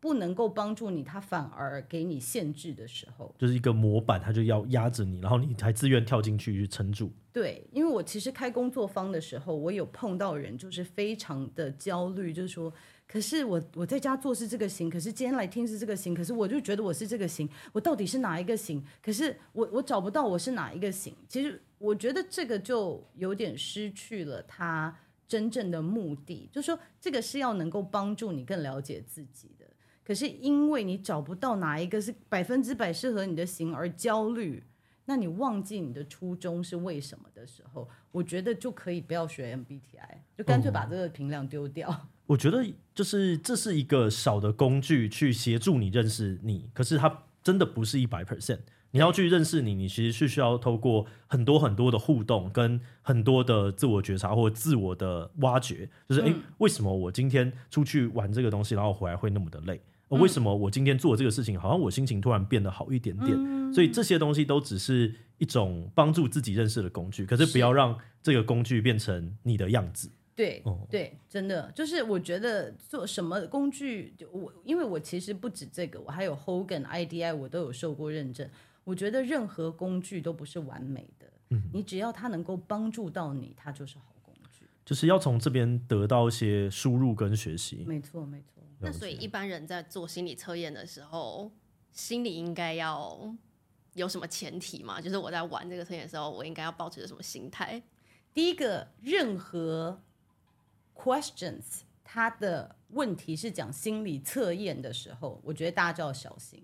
[0.00, 7.12] 不能够帮助你，他反而给你限制的时候，就是一个模板，他就要压着你，然后你才自愿跳进去去撑住。
[7.30, 12.72] 对，因为我其实开工作坊的时候，我有碰到人，就是非常的焦虑，就是说。
[13.10, 18.80] 可是我我在家做是这个型，可是今天来听是这个型，可是我就觉得我是这个型，我到底是哪一个型？
[19.02, 21.12] 可是我我找不到我是哪一个型。
[21.28, 24.96] 其实我觉得这个就有点失去了它
[25.26, 29.66] 真正的目的，就是说这个是要能够帮助你更了解自己的。
[30.04, 34.62] 可是因为你找不到哪一个是百分之百适合你的型而焦虑，
[35.06, 41.90] 那你忘记你的初衷是为什么的时候，我觉得就可以不要学 MBTI，就干脆把这个评量丢掉。
[41.90, 42.64] 哦我觉得
[42.94, 46.70] 就是这是一个小的工具，去协助你认识你。
[46.72, 48.60] 可是它真的不是一百 percent。
[48.92, 55.88] 你要去认识你，你其实是需要透过很多很多的互动，跟很多的自我觉察或自我的挖掘。
[56.08, 59.80] 就是诶，为什么我今天出去玩这个东西，然后回来会那么的累？
[60.10, 63.72] 为什么我今天做这个事情，好像我心情突然变得好一点点？
[63.72, 67.26] 所以这些东西都只是一种帮助自己认识的工具。
[67.26, 70.08] 可是不要让这个工具变成你的样子。
[70.40, 78.48] 对对，真的就是我觉得做什么工具，我因为我其实不止这个，我还有 Hogan IDI，我都有受过认证。
[78.84, 84.64] 我觉得任何工具都不是完美的，嗯，你只要它能够帮助到你，它就是好工具。
[84.84, 87.84] 就是要从这边得到一些输入跟学习。
[87.86, 88.62] 没错没错。
[88.78, 91.52] 那所以一般人在做心理测验的时候，
[91.92, 93.36] 心理应该要
[93.92, 94.98] 有什么前提嘛？
[95.00, 97.82] 就是我在玩这个测验的时候，我应该要保持着什么心态？
[98.32, 100.00] 第一个，任何
[101.02, 106.62] questions，他的问题是讲心理测验的时候，我觉得大家就要小心，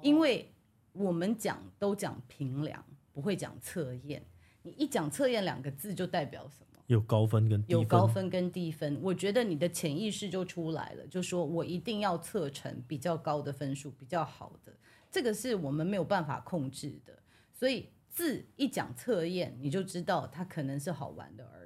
[0.00, 0.50] 因为
[0.92, 4.24] 我们讲都讲评量，不会讲测验。
[4.62, 6.82] 你一讲测验两个字，就代表什么？
[6.86, 7.82] 有高分跟低分。
[7.82, 14.72] 有高分跟低分，我觉得你的潜意识就出来了，就说我一定要测成比较高的分数，比较好的。
[15.10, 17.18] 这个是我们没有办法控制的，
[17.52, 21.65] 所以字一讲测验，你就知道它可能是好玩的而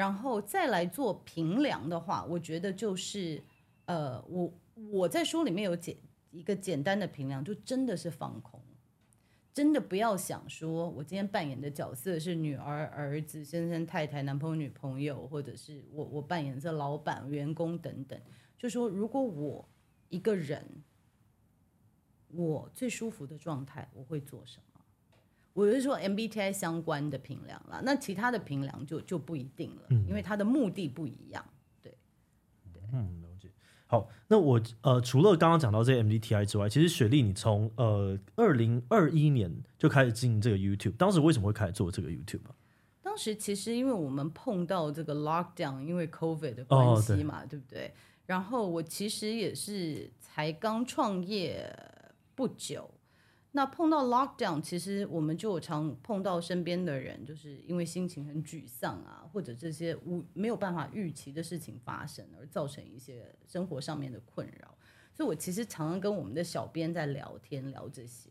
[0.00, 3.44] 然后再来做评量的话，我觉得就是，
[3.84, 5.94] 呃，我我在书里面有简
[6.30, 8.58] 一个简单的评量，就真的是放空，
[9.52, 18.18] 真的不要想说我今天扮演的角色是女儿、儿子、先生、太太、男朋友、女朋友，或者是我我扮演的老板、员工等等，
[18.56, 19.68] 就说如果我
[20.08, 20.64] 一个人，
[22.28, 24.69] 我最舒服的状态，我会做什么？
[25.52, 31.44] 我是说 MBTI 相关的评量啦，那其他的评量就就不一定了，嗯，因为它的目的不一样。
[31.82, 31.92] 对，
[32.72, 33.50] 对，嗯，了解。
[33.86, 42.54] 好，那我呃，除了刚刚讲到这些 MBTI 之外，其实雪莉你从呃二零二一年就开始经营这个 YouTube，当时为什么会开始做这个 YouTube 啊？
[43.02, 47.92] 当时其实因为我们碰到这个 Lockdown，因为 COVID 的关系嘛，哦，对，对不对？
[48.26, 51.76] 然后我其实也是才刚创业
[52.36, 52.88] 不久。
[53.52, 64.76] 那碰到 lockdown，其实我们就常碰到身边的人，就是因为心情很沮丧啊，或者这些无没有办法预期的事情发生，而造成一些生活上面的困扰。
[65.12, 68.30] 所以我其实常常跟我们的小编在聊天，聊这些，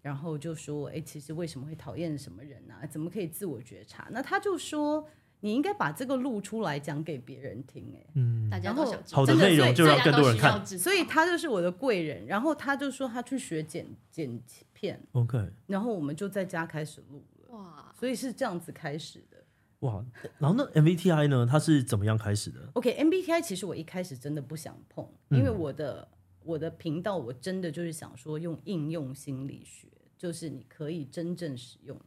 [0.00, 2.86] 然后就说：“哎，其实为什么会讨厌什么人啊？
[2.86, 5.08] 怎么可以自我觉察？”那他就说。
[5.44, 12.24] 你应该把这个录出来讲给别人听，哎，嗯，大家都想好的内容就让更多人看，所以他就是我的贵人。
[12.26, 14.40] 然后他就说他去学剪剪
[14.72, 19.44] 片，OK，然后我们就在家开始录了，哇，所以是这样子开始的，
[19.80, 20.04] 哇。
[20.38, 21.44] 然后那 MBTI 呢？
[21.50, 32.00] 它是怎么样开始的？OK，MBTI 其实我一开始真的不想碰，因为我的、嗯、我的频道我真的就是想说用应用心理学，就是你可以真正使用。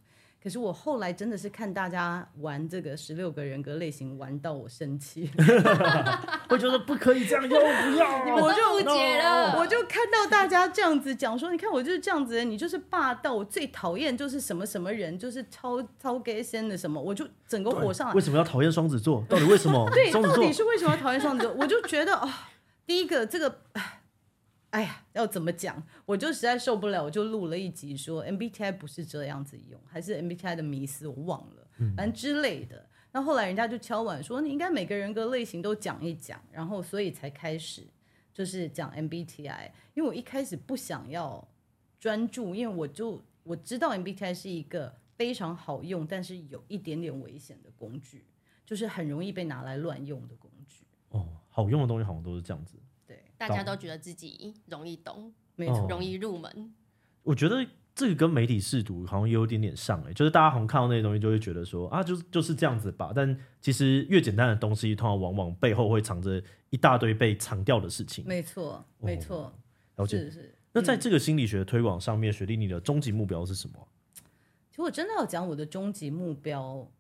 [0.46, 5.28] 可是我后来真的是看大家玩这个十六个人格类型玩到我生气，
[6.50, 9.58] 我觉得不可以这样用，不要，你们都误解了。
[9.58, 18.14] 我就看到大家这样子讲说，你看我就是这样子，你就是霸道，我最讨厌就是什么什么人，就是超超给先的什么，我就整个火上来。
[18.14, 19.26] 为什么要讨厌双子座？
[19.28, 19.90] 到底为什么？
[19.92, 21.56] 对，到底是为什么要讨厌双子座？
[21.58, 22.30] 我就觉得啊、哦，
[22.86, 23.62] 第一个这个。
[24.76, 25.82] 哎呀，要怎么讲？
[26.06, 31.66] 我就实在受不了，我就录了一集说 MBTI 不是这样子用，还是 MBTI 的迷思，我忘了，
[31.96, 32.86] 反正之类的。
[33.14, 37.88] 那后来人家就敲碗说，你应该每个人格类型都讲一讲，然后所以才开始
[38.34, 39.72] 就是讲 MBTI。
[39.94, 41.48] 因为我一开始不想要
[41.98, 48.26] 专注，因为我就我知道 MBTI 是一个非常好用，但是有一点点危险的工具，
[48.66, 50.86] 就是很容易被拿来乱用的工具。
[51.12, 52.78] 哦，好用的东西好像都是这样子。
[53.38, 56.74] 大家都觉得自己容易懂，没错，容易入门。
[57.24, 63.12] 我觉得这个跟媒体试读好像也有点点像哎，就是大家好像看到那些东西就会觉得说啊，就是就是这样子吧。
[63.16, 68.24] 但其实越简单的东西，通常往往背后会藏着一大堆被藏掉的事情。
[68.28, 69.54] 没错，没错，
[69.96, 70.18] 哦，了解。
[70.20, 70.56] 是是。
[70.72, 73.88] 那在这个心理学推广上面，雪莉你的终极目标是什么？
[74.70, 76.92] 其实我真的要讲我的终极目标，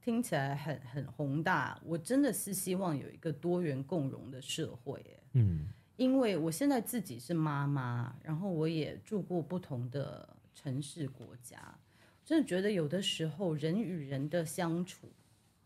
[0.00, 1.78] 听起来很很宏大。
[1.84, 5.04] 我真的是希望有一个多元共融的社会。
[5.32, 5.68] 嗯。
[5.96, 11.78] 因为我现在自己是妈妈，然后我也住过不同的城市国家，
[12.24, 15.08] 真的觉得有的时候人与人的相处，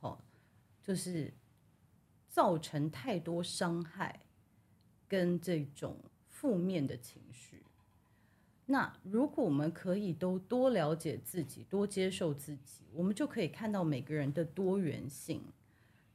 [0.00, 0.18] 哦，
[0.82, 1.32] 就是
[2.28, 4.20] 造成太多伤害
[5.08, 5.96] 跟这种
[6.28, 7.62] 负面的情绪。
[8.66, 15.42] 那如果我们可以都多了解自己，多接受自己，我们就可以看到每个人的多元性。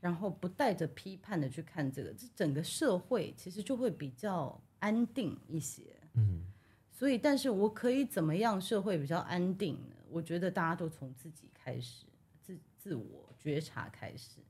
[0.04, 5.96] 然后不带着批判的去看这个，这整个社会其实就会比较安定一些。
[6.16, 6.44] 嗯，
[6.92, 9.96] 所以，但是我可以怎么样社会比较安定呢？
[10.10, 12.06] 我觉得大家都从自己开始，
[12.42, 14.42] 自自我觉察开始。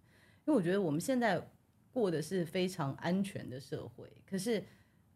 [0.45, 1.39] 因为我觉得我们现在
[1.91, 4.63] 过的是非常安全的社会，可是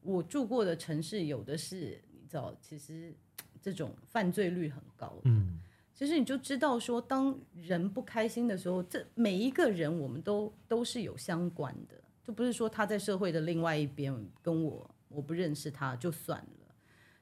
[0.01, 3.11] 我住过的城市有的是，你知道，其实
[3.59, 5.21] 这种犯罪率很高的。
[5.23, 5.59] 嗯。
[5.97, 16.75] 其实你就知道说，当人不开心的时候，这每一个人我们都都是有相关的，就不是说他在社会的另外一边跟我我不认识他就算了。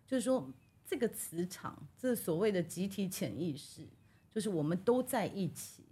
[0.06, 0.52] 就是说，
[0.86, 3.88] 这个磁场，这所谓的集体潜意识，
[4.30, 5.86] 就是我们都在一起，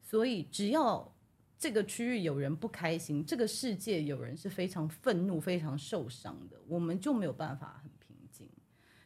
[0.00, 1.12] 所以只要
[1.58, 8.48] 这个区域有人不开心，这个世界有人是非常愤怒、非常受伤的，我们就没有办法很平静。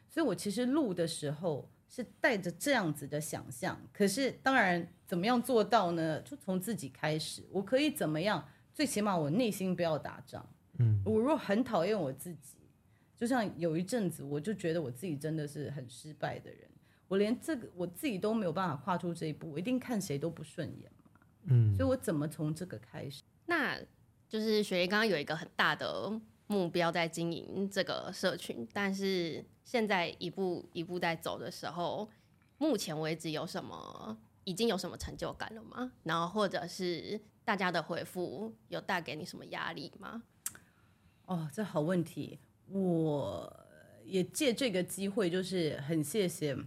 [0.07, 1.67] 所以我其实录的时候。
[1.89, 6.21] 是带着这样子的想象，可是当然怎么样做到呢？
[6.21, 8.47] 就从自己开始，我可以怎么样？
[8.73, 10.47] 最起码我内心不要打仗。
[10.79, 12.57] 嗯，我若很讨厌我自己，
[13.15, 16.69] 就像有一阵子，我就觉得我自己真的是很失败的人，
[17.07, 21.09] 我连这个我自己都没有办法跨出这一步，我一定看谁都不顺眼嘛。
[21.45, 23.23] 嗯，所以我怎么从这个开始？
[23.45, 23.79] 那
[24.27, 26.21] 就是雪莉刚刚有一个很大的。
[26.47, 32.09] 目标在经营这个社群，但是现在一步一步在走的时候，
[32.57, 35.91] 目前为止有什么已经有什么成就感了吗？
[36.03, 40.23] 然后或者是大家的回复有带给你什么压力吗？
[41.25, 42.39] 哦，这好问题，
[42.69, 43.67] 我
[44.05, 46.57] 也借这个机会，就是很谢谢，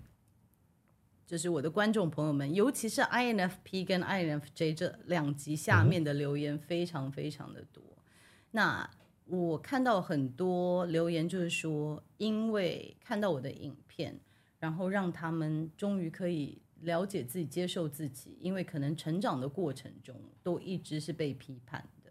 [1.26, 8.05] 就是我的观众朋友们，尤其是 INFP 跟 INFJ 这两集下面的留言非常非常的多，嗯、
[8.51, 8.91] 那。
[9.31, 14.18] 我看到很多留言，就是说，因为看到我的影片，
[14.59, 18.37] 然后让他们终于可以了解自己、接受自己。
[18.41, 22.11] 因为可能成长的过程中都一直是被批判的。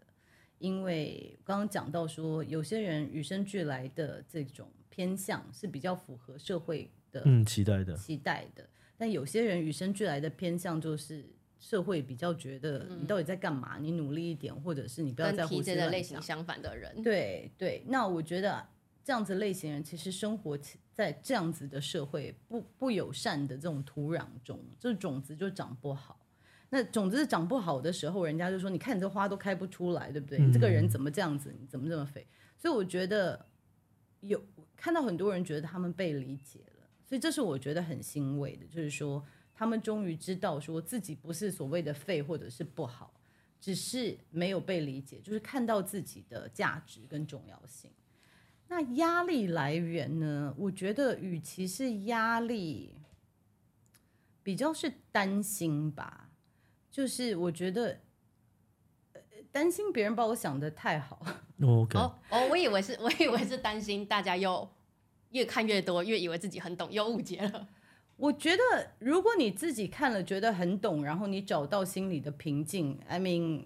[0.58, 8.66] 因为刚刚讲到说，有些人与生俱来的这种偏向是比较符合社会的嗯期待的期待的，
[8.96, 11.24] 但有些人与生俱来的偏向就是。
[11.60, 13.76] 社会比较觉得你到底在干嘛？
[13.76, 17.02] 嗯、你努力一点，或者是你不要在乎这的类型相反的人。
[17.02, 18.66] 对对，那我觉得
[19.04, 20.58] 这样子类型人其实生活
[20.94, 26.26] 在这样子的社会不不友善的这种土壤中，这种子就长不好。
[26.70, 30.38] 那种子长不好的时候，人家就说：“你看你这花都开不出来，对不对？
[30.38, 31.54] 你这个人怎么这样子？
[31.60, 33.44] 你怎么这么肥？”所以我觉得
[34.20, 34.42] 有
[34.76, 39.22] 看到很多人觉得他们被理解了，所以这是我觉得很欣慰的，就是说。
[39.60, 43.12] 他们终于知道，说自己不是所谓的废或者是不好，
[43.60, 47.90] 只是没有被理解，就是看到自己的价值跟重要性。
[48.68, 50.54] 那压力来源呢？
[50.56, 52.96] 我觉得与其是压力，
[54.42, 56.30] 比较是担心吧。
[56.90, 58.00] 就是我觉得，
[59.52, 61.22] 担心别人把我想得太好。
[61.58, 61.86] 哦
[62.30, 64.66] 哦，我以为是， 我以为是担心大家又
[65.32, 67.68] 越看越多，越以为自己很懂，又误解了。
[68.20, 68.62] 我觉得
[68.98, 73.64] 如果你自己看了觉得很懂，然后你找到心里的平静，I mean。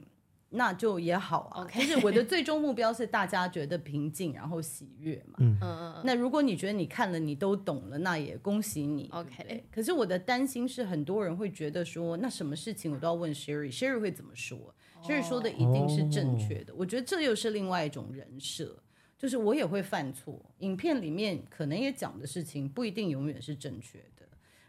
[0.57, 5.35] 那就也好啊.就是我的最终目标是大家觉得平静，然后喜悦嘛。
[5.41, 6.03] 嗯嗯。
[6.05, 9.11] 那如果你觉得你看了你都懂了，那也恭喜你。
[9.13, 9.65] OK。
[9.73, 15.29] 可是我的担心是，很多人会觉得说，那什么事情我都要问 Sherry，Sherry 会怎么说？Sherry、oh.
[15.29, 16.73] 说的一定是正确的。
[16.73, 16.83] Oh.
[16.83, 18.81] 我觉得这又是另外一种人设，
[19.19, 20.41] 就是我也会犯错。
[20.59, 24.14] 影片里面可能也讲的事情不一定永远是正确的。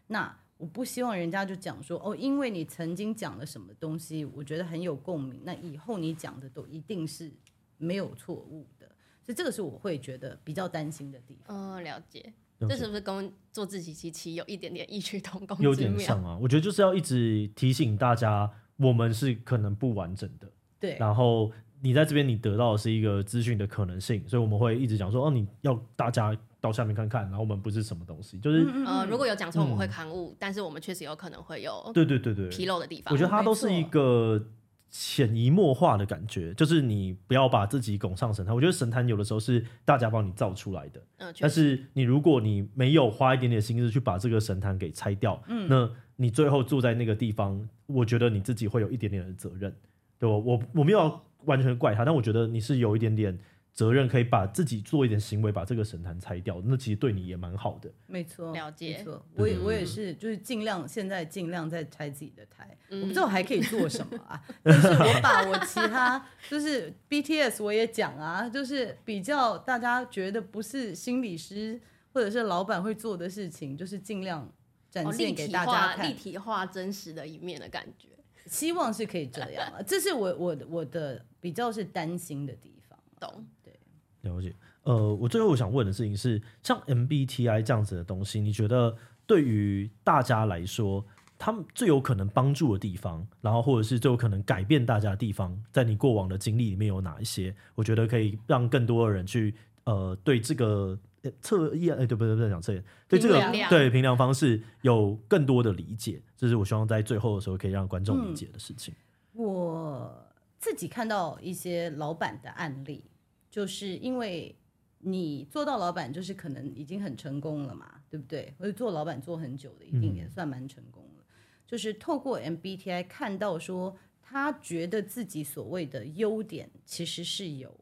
[0.08, 0.38] 那。
[0.58, 7.30] 我不希望人家就讲说哦，因为你曾经讲了什么东西，我觉得很有共鸣，那以后你讲的都一定是
[7.78, 8.88] 没有错误的，
[9.22, 11.76] 所以这个是我会觉得比较担心的地方。
[11.76, 15.58] 哦，了解，这是不是跟做自己其实有一点点异曲同工？
[15.60, 20.50] 有点像啊，我觉得就是要一直提醒大家，我们是可能不完整的。
[20.80, 21.52] 对，然后
[21.82, 26.36] 你在这边你得到的是一个资讯的可能性，所以我们会一直讲说哦，你要大家。
[26.62, 33.14] 到下面看看，然后我们不是什么东西，就是呃，如果有讲错，我们会刊物，嗯、但是我们确实有可能会有对对对对纰漏的地方。
[33.14, 34.44] 我觉得它都是一个
[34.90, 38.56] 潜移默化的感觉，就是你不要把自己拱上神坛。
[38.56, 49.72] 我觉得神坛有的时候是大家帮你造出来的，嗯，但是你如果你没有花一点点心思去把这个神坛给拆掉，嗯，那你最后住在那个地方，我觉得你自己会有一点点的责任，
[50.20, 53.38] 对我我我没有完全怪他，但我觉得你是有一点点。
[53.76, 57.92] 责任可以把自己做一点行为，把这个神坛拆掉，那其实对你也蛮好的。
[58.08, 59.00] 没错，了解。
[59.00, 62.78] 没错，我也我也是，就是尽量现在尽量在拆自己的台。
[62.88, 71.78] 嗯、我不知道我还可以做什么啊，就是我把我其他就是 BTS 我也讲啊，就是比较大家觉得不是心理师
[72.14, 74.50] 或者是老板会做的事情，就是尽量
[74.90, 78.08] 展现给大家看，立体化真实的一面的感觉。
[78.46, 82.98] 希望是可以这样啊， 这是我我我的比较是担心的地方。
[83.20, 83.46] 懂。
[83.64, 83.74] 对
[84.22, 88.96] 了解，呃，我最后我想问的事情是，像 MBTI 这样子的东西，你觉得
[89.28, 91.06] 对于大家来说，
[91.38, 97.56] 他们最有可能帮助的地方，然后或者是最有可能改变大家的地方，在你过往的经历里面有哪一些？
[97.76, 100.98] 我觉得可以让更多的人去，呃，对这个
[101.42, 102.36] 测验，哎、欸，对不对？
[102.36, 108.94] 不是讲测验，对这个对评量方式有更多的理解，这是我希望在最后的时候可以让观众理解的事情。
[109.34, 113.04] 嗯、我自己看到一些老板的案例。
[113.52, 114.54] 就是因为
[115.00, 118.54] 你做到老板，就是可能已经很成功了嘛，对不对？
[118.60, 121.24] 或者做老板做很久的，一定也算蛮成功了。
[121.24, 121.34] 嗯、
[121.66, 127.74] 就是透过 MBTI 看到说，他觉得自己所谓的优点其实是有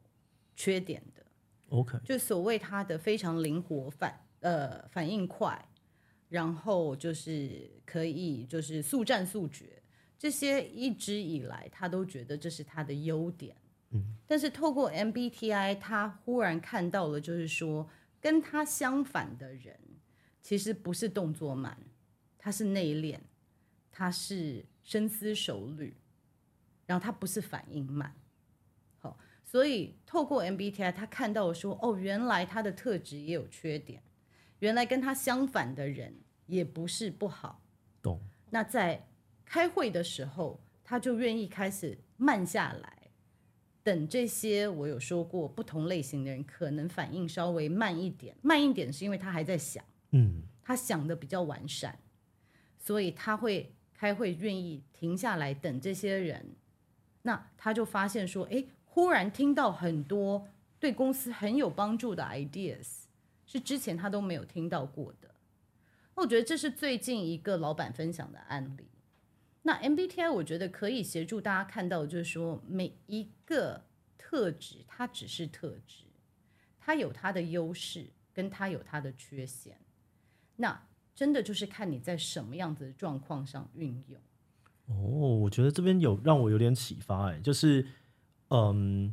[0.54, 1.23] 缺点的。
[1.74, 5.68] OK，就所谓他的非常灵活反呃反应快，
[6.28, 9.82] 然后就是可以就是速战速决，
[10.16, 13.56] 这些一直以来他都觉得这是他的优点。
[13.90, 17.88] 嗯但是透过 MBTI，他忽然看到了，就是说
[18.20, 19.78] 跟他相反的人，
[20.40, 21.76] 其实不是动作慢，
[22.38, 23.18] 他是内敛，
[23.92, 25.96] 他是深思熟虑，
[26.86, 28.14] 然后他不是反应慢。
[29.54, 34.02] 好，所以透过 MBTI，他看到了说，哦，原来他的特质也有缺点，
[34.58, 36.12] 原来跟他相反的人
[36.46, 37.62] 也不是不好。
[38.02, 38.20] 懂。
[38.50, 39.06] 那在
[39.44, 42.98] 开会的时候，他就愿意开始慢下来。
[43.84, 51.96] 等这些，我有说过，不同类型的人可能反应稍微慢一点，慢一点是因为他还在想，嗯，他想的比较完善，
[52.76, 56.56] 所以他会开会愿意停下来等这些人，
[57.22, 58.64] 那他就发现说，哎，
[58.94, 60.46] 忽然听到很多
[60.78, 63.06] 对公司很有帮助的 ideas，
[63.44, 65.34] 是之前他都没有听到过的。
[66.14, 68.86] 我觉得这是最近一个老板分享的案例。
[69.62, 73.82] 那 MBTI 我觉得可以协助大家看到，就是说每一个
[74.16, 76.04] 特质，它只是特质，
[76.78, 79.76] 它有它的优势，跟它有它的缺陷。
[80.54, 80.86] 那
[81.16, 84.20] 真的就是看你在什么样子的状况上运用。
[84.86, 87.84] 哦，我觉得这边有让我有点启发，哎，就是，
[88.50, 89.12] 嗯，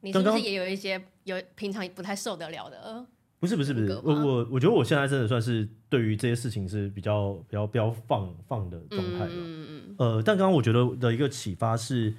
[0.00, 3.06] 你是不是也有一些有平常不太受得了的？
[3.40, 9.30] 不是不是不是，我我我觉得我现在真的算是对于这些事情是比较比较比较放放的状态了。
[9.30, 12.14] 嗯嗯呃，但刚刚我觉得的一个启发是，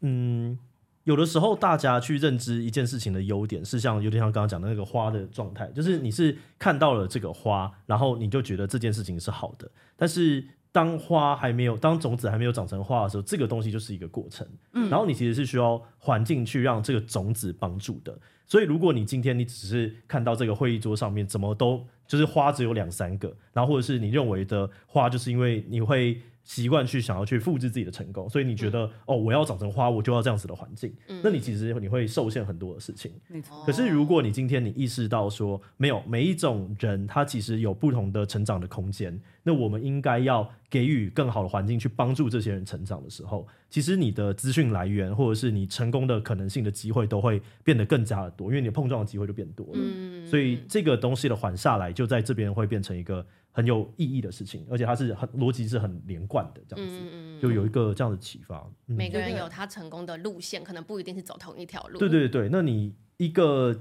[0.00, 0.58] 嗯，
[1.04, 10.44] 有的时候大家去认知一件事情的优点，是像有点像刚刚讲的那个花的状态，就是你是看到了这个花，然后你就觉得这件事情是好的，但是。
[10.78, 14.46] 当花还没有，当种子还没有长成花的时候，这个东西就是一个过程。
[14.74, 18.16] 嗯，然后你其实是需要环境去让这个种子帮助的。
[18.46, 26.22] 所以如果你今天你只是看到这个会议桌上面怎么都就是花只有两三个，然后或者是你认为的花，就是因为你会。
[26.48, 30.90] 习惯去想要去复制自己的成功，所以你觉得、嗯、哦，我要长成花，我就要这样子的环境。
[31.08, 33.12] 嗯、那你其实你会受限很多的事情。
[33.28, 33.62] 没错。
[33.66, 49.72] 可是如果你今天你意识到说，没有每一种人他其实有不同的成长的空间，那我们应该要给予更好的环境去帮助这些人成长的时候，其实你的资讯来源或者是你成功的可能性的机会都会变得更加的多，因为你的碰撞的机会就变多了。
[49.74, 50.26] 嗯。
[50.26, 53.26] 所以这个东西的缓下来，就在这边会变成一个。
[53.58, 58.64] 很有意义的事情，而且它是很逻辑是很连贯的，这样子，嗯、就有一个这样的启发。
[58.86, 61.98] 嗯、每个人有他成功的路线，可能不一定是走同一条路。
[61.98, 63.72] 对对对，那你一个，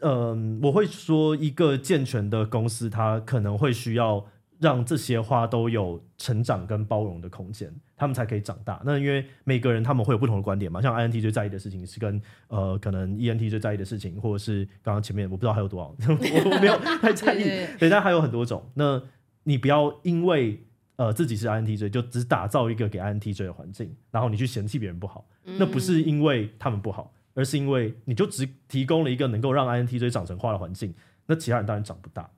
[0.00, 4.26] 嗯、呃，我会说一个健全的公司，它可能会需要
[4.58, 8.80] 让这些花都有成长跟包容的空间，他们才可以长大。
[8.84, 17.44] 那因为每个人他们会有不同的观点嘛，像 INT 最在意的事情是跟呃，可能 ENT 最在意的事情，或者是刚刚前面我不知道还有多少， 我没有太在意。
[17.78, 18.70] 对，但还有很多种。
[18.74, 19.02] 那
[19.44, 20.64] 你不要因为
[20.96, 30.94] 呃自己是 INTJ 就只打造一个给 INTJ 的环境，然后你去嫌弃别人不好，嗯、那不是因为他们不好，而是因为你就只提供了一个能够让 INTJ 长成花的环境，
[31.26, 32.30] 那其他人当然长不大。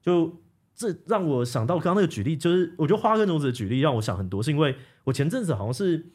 [0.00, 0.32] 就
[0.78, 6.12] 这让我想到刚刚那个举例，就是我觉得花跟种子的举例让我想很多，是因为我前阵子好像是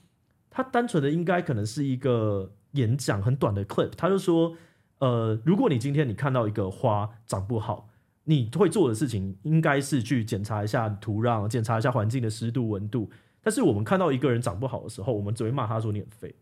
[0.50, 4.56] 他单纯的应该可能是一个演讲很短的 clip，他就说
[5.00, 7.90] 呃如果你今天你看到一个花长不好。
[8.26, 13.10] 你会做的事情应该是去检查一下土壤，检查一下环境的湿度、温度。
[13.42, 16.34] 但是我们看到一个人长不好的时候，我们只会骂他说你很废，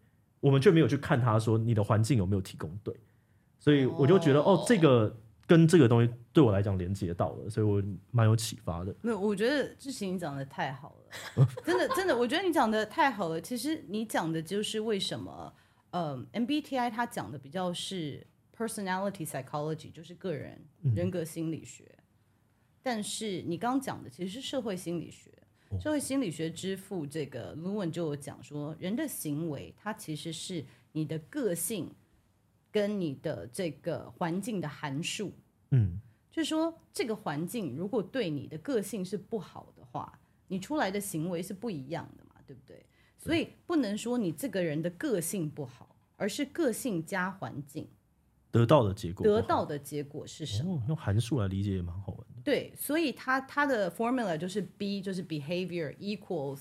[0.42, 2.96] 我们却没有去看他说你的环境有没有提供对。
[3.58, 5.18] 所以我就觉得哦，哦，这个
[5.52, 8.96] 跟这个东西对我来讲连接到了，所以我蛮有启发的。
[9.02, 10.96] 没有，我觉得志行你讲的太好
[11.36, 13.42] 了， 真的真的，我觉得你讲的太好了。
[13.42, 15.54] 其实你讲的就是为什么，
[15.90, 18.26] 呃，MBTI 它讲的比较是。
[18.54, 22.04] Personality psychology 就是个人人格心理学，嗯、
[22.84, 25.32] 但是你刚刚讲的其实是社会心理学。
[25.70, 31.92] 哦、社会心理学之父这个 Lewin 就有讲说，人的行为它其实是你的个性
[32.72, 35.34] 跟你的这个环境的函数。
[35.72, 36.00] 嗯，
[36.32, 42.86] 就是说这个环境如果对你的个性是不好的话，你出来的行为是不一样的嘛，对不对？
[43.18, 47.88] 所以不能说你这个人的个性不好，而是个性加环境。
[48.50, 50.74] 得到的结果，得到的结果是什么？
[50.74, 52.42] 哦、用函数来理解也蛮好玩的。
[52.44, 56.60] 对，所以它它的 formula 就是 B 就是 behavior equals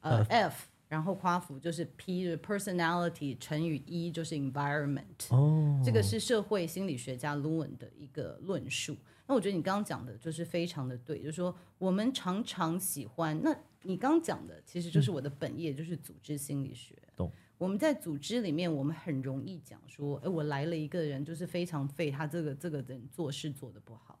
[0.00, 5.26] 呃 F, F，然后夸父就是 P 就是 personality 乘以 E 就是 environment。
[5.30, 8.94] 哦，这个是社会心理学家 Lewin 的一个论述。
[9.26, 16.94] 那我觉得你刚刚讲的就是非常的对，就是说我们常常喜欢，那你刚刚讲的其实就是我的本业，嗯、就是组织心理学。
[17.16, 17.32] 懂。
[17.56, 24.18] 我们在组织里面，我们很容易讲说，哎，我来了一个人，就是非常废，他这个这个人做事做的不好。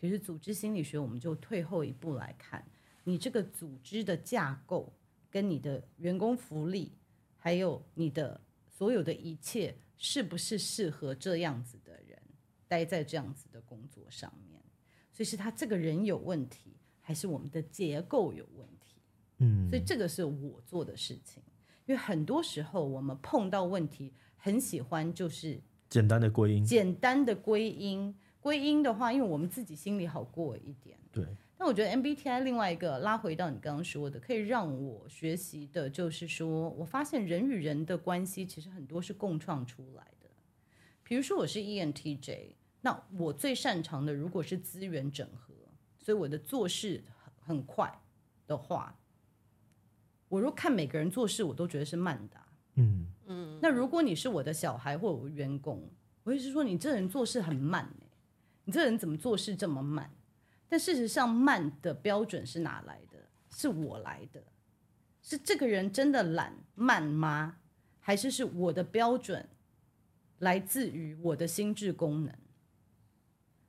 [0.00, 2.64] 可是组织心理学，我们就退后一步来看，
[3.02, 4.90] 你这个组织的架构，
[5.34, 6.92] 跟你的员工福利，
[7.36, 12.16] 还有你的所有的一切，是不是适合这样子的人
[12.68, 14.62] 待在这样子的工作上面？
[15.12, 18.94] 所以是他这个人有问题，还是我们的结构有问题？
[19.38, 21.42] 嗯，所以这个是我做的事情。
[21.86, 25.60] 因为很多时候我们碰到问题，很喜欢就是
[25.90, 26.64] 简单的归因。
[26.64, 30.96] 简单的归因，归因的话，因为我们自己心里好过一点。
[31.10, 31.26] 对。
[31.56, 40.28] 但我觉得 MBTI 另外一个拉回到你刚刚说的，可以让我学习的，就是说我发现人与人的关系其实很多是共创出来的。
[41.04, 45.54] 比如说我是 ENTJ，那我最擅长的如果是资源整合，
[46.00, 47.04] 所以我的做事
[47.40, 48.00] 很快
[48.46, 48.98] 的话。
[50.28, 52.48] 我如果看每个人做事，我都觉得是慢的啊。
[52.74, 53.58] 嗯嗯。
[53.62, 55.88] 那如果你是我的小孩或我员工，
[56.24, 58.06] 我会是说你这人做事很慢欸，
[58.64, 60.10] 你这人怎么做事这么慢？
[60.74, 63.18] 但事实上，慢的标准是哪来的？
[63.48, 64.42] 是我来的？
[65.22, 67.58] 是这个人真的懒慢吗？
[68.00, 69.48] 还是是我的标准
[70.40, 72.34] 来自于我的心智功能？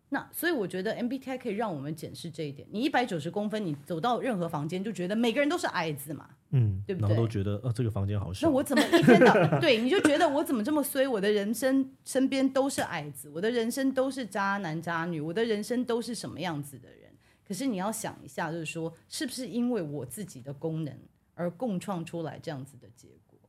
[0.10, 2.68] 那所以我觉得 MBTI 可以让我们检视这一点。
[2.72, 7.08] 你一百九十公分，你走到任何房间就觉得每个人都是矮子嘛，嗯，对不对？
[7.08, 8.48] 然后都觉得，呃，这个房间好小。
[8.48, 11.08] 那我怎么一天到 对，你就觉得我怎么这么衰？
[11.08, 17.12] 我的人生身边都是矮子，我的人生都是渣男渣女，我的人生都是什么样子的人？
[17.48, 20.98] 可是你要想一下，就是说，是不是因为我自己的功能
[21.34, 23.40] 而共创出来这样子的结果？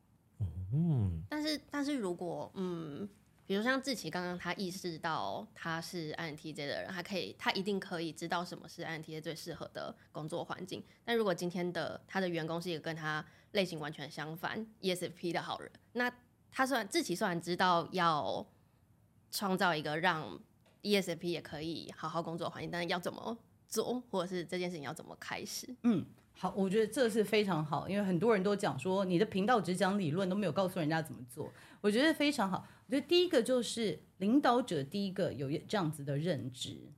[0.73, 3.09] 嗯，但是但是如果嗯。
[3.47, 10.83] 比如像志奇刚刚他意识到他是 INTJ 的人，他可以，他一定可以知道什么是 INTJ 最适合的工作环境。
[11.05, 16.13] 但如果今天的他的员工是一个跟他类型完全相反 ESFP 的好人，那
[16.51, 18.45] 他虽然志奇虽然知道要
[19.31, 20.41] 创造一个让
[20.83, 23.39] ESFP 也可以好好工作环境，但是要怎么
[23.69, 25.75] 做，或者是这件事情要怎么开始？
[25.83, 31.53] 嗯，好，我觉得这是非常好，因为很多人都讲说你的频道只讲理论，都没有告诉人家怎么做。
[31.81, 32.67] 我觉得非常好。
[32.87, 36.93] 我觉得第一个就是领导者第一个有这样子的认知，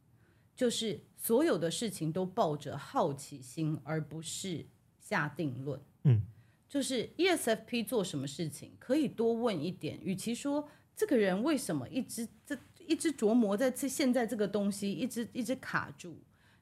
[0.55, 4.67] 就是所有的事情都抱着好奇心，而不是
[5.01, 5.81] 下定论。
[6.05, 6.23] 嗯，
[6.69, 12.57] 就是 ESFP 做什么事情可以多问一点，与其说这个人为什么一直这
[12.87, 16.19] 一直琢磨在这现在这个东西一直一直卡住。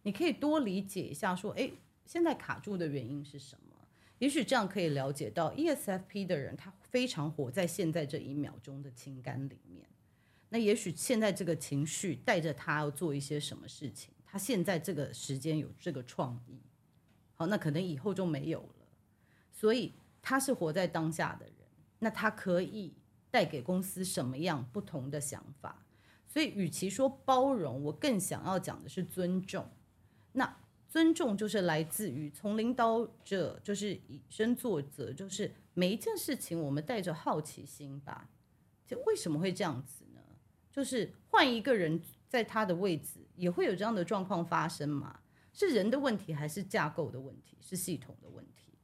[0.07, 1.69] 你可以多理解一下，说，哎，
[2.05, 3.77] 现在卡住的原因是什么？
[4.21, 9.85] 也许这样可以了解到，ESFP 的人他非常活在现在这一秒钟的情感里面。
[10.51, 16.61] 那也许现在这个情绪带着他要做一些什么事情，他现在这个时间有这个创意，
[17.35, 18.87] 好，那可能以后就没有了。
[19.51, 19.93] 所以
[20.23, 21.55] 他是活在当下的人，
[21.99, 22.95] 那他可以
[23.29, 25.85] 带给公司什么样不同的想法？
[26.29, 29.69] 所以，与其说包容，我更想要讲的是尊重。
[30.37, 30.57] 那
[30.87, 38.29] 尊重就是来自于从领导者，就是以身作则，就是每一件事情我们带着好奇心吧。
[38.87, 40.21] 就为什么会这样子呢？
[40.71, 45.21] 就是换一个人在他的位置，也会有这样的状况发生嘛？
[45.55, 48.75] 是人的问题，还是架构的问题，是系统的问题，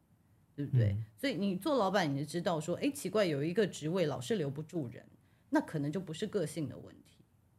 [0.57, 0.93] 对不对？
[0.93, 1.05] 嗯。
[1.19, 5.07] 所以你做老板，你就知道说，哎，奇怪，有一个职位老是留不住人，
[5.51, 7.02] 那可能就不是个性的问题。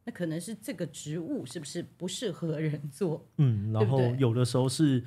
[0.06, 3.26] 那可能是这个职务是不是不适合人做？
[3.38, 5.01] 嗯，然后有的时候是，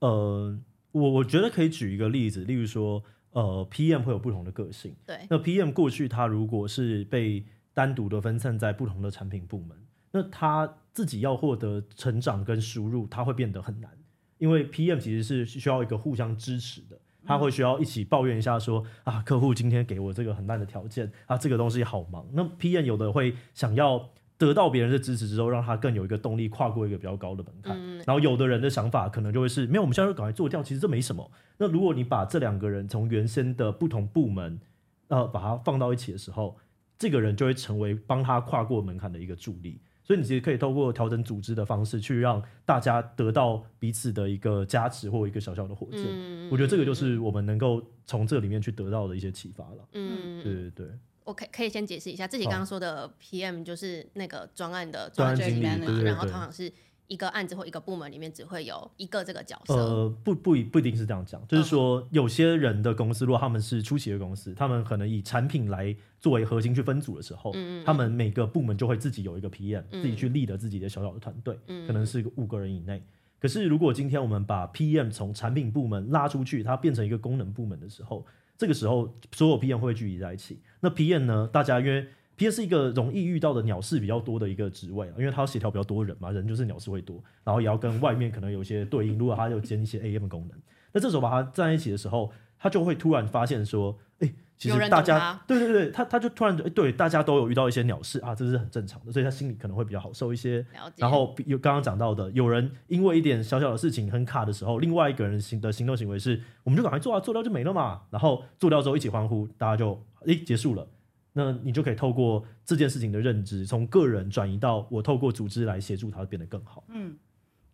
[0.00, 0.58] 呃，
[0.92, 4.94] 我我觉得可以举一个例子，例如说，呃，PM 会有不同的个性。
[5.06, 5.20] 对。
[5.30, 7.42] 那 PM 过去他如果是被
[7.72, 9.74] 单独的分散在不同的产品部门，
[10.10, 13.90] 那他自己要获得成长跟输入，他会变得很难，
[14.36, 22.26] 因为 PM 其实是需要一个互相支持的，他会需要一起抱怨一下说，嗯、啊，客户今天给我这个很烂的条件，啊，这个东西好忙。
[22.34, 24.10] 那 PM 有的会想要。
[24.44, 27.76] 得到别人的支持之后，让他更有一个动力跨过一个比较高的门槛。
[27.78, 28.02] 嗯。
[28.04, 31.30] 然后有的人的想法可能就会是：没有，我们现在就赶快做掉，其实这没什么。
[31.58, 34.58] 那如果你把这两个人从原先的不同部门，
[35.06, 36.56] 呃，把它放到一起的时候，
[36.98, 39.80] 这个人就会成为帮他跨过门槛的一个助力。
[40.04, 46.02] 所以你其实可以透过调整组织的方式，去让大家得到彼此的一个加持或一个小小的火箭。
[46.04, 46.50] 嗯。
[46.50, 49.88] 我觉得这个就是我们能够从这里面去得到的一些启发了。
[49.92, 50.86] 嗯，对对对。
[51.24, 56.72] 我可可以先解释一下，自己刚刚说的 PM 就是那个专案的专案经理，然后通常是
[57.08, 59.74] 一个案子或一个部门里面只会有一个这个角色。
[59.74, 67.52] 呃，不不不一定是这样讲，就是说有些人的公司，如果他们是初期的公司，他们可能以产品来作为核心去分组的时候，
[67.84, 73.04] 他们每个部门就会自己有一个 PM，自己去 lead 自己的小小的团队，可能是五个人以内。
[73.38, 78.24] 可是如果今天我们把 PM 从产品部门拉出去，它变成一个功能部门的时候。
[78.62, 80.60] 这个时候，所有 PM 会聚集在一起。
[80.78, 81.50] 那 PM 呢？
[81.52, 82.06] 大家因为
[82.38, 89.18] PM 是一个容易遇到的鸟事比较多的一个职位，因为它要协调比较多人嘛，人就是鸟事会多，然后也要跟外面可能有一些对应。
[89.18, 90.56] 如果它有兼一些 AM 功能，
[90.92, 94.32] 那这时候把它站在一起的时候，它就会突然发现说，哎。
[94.62, 100.64] 其实大家对对对，他他就突然哎，对，大家都有遇到一些鸟事啊，这是很正常的，所以他心里可能会比较好受一些。
[100.96, 108.02] 然后有刚刚讲到的，有人因为一点小小的事情很卡的时候，另外一个人行的行动行为是，我们就赶快做啊，做掉就没了嘛。
[108.10, 110.86] 然后做掉之后一起欢呼，大家就诶结束了。
[111.32, 116.84] 那你就可以透过这件事情的认知，从个人转移到我透过组织来协助他变得更好。
[116.88, 117.16] 嗯，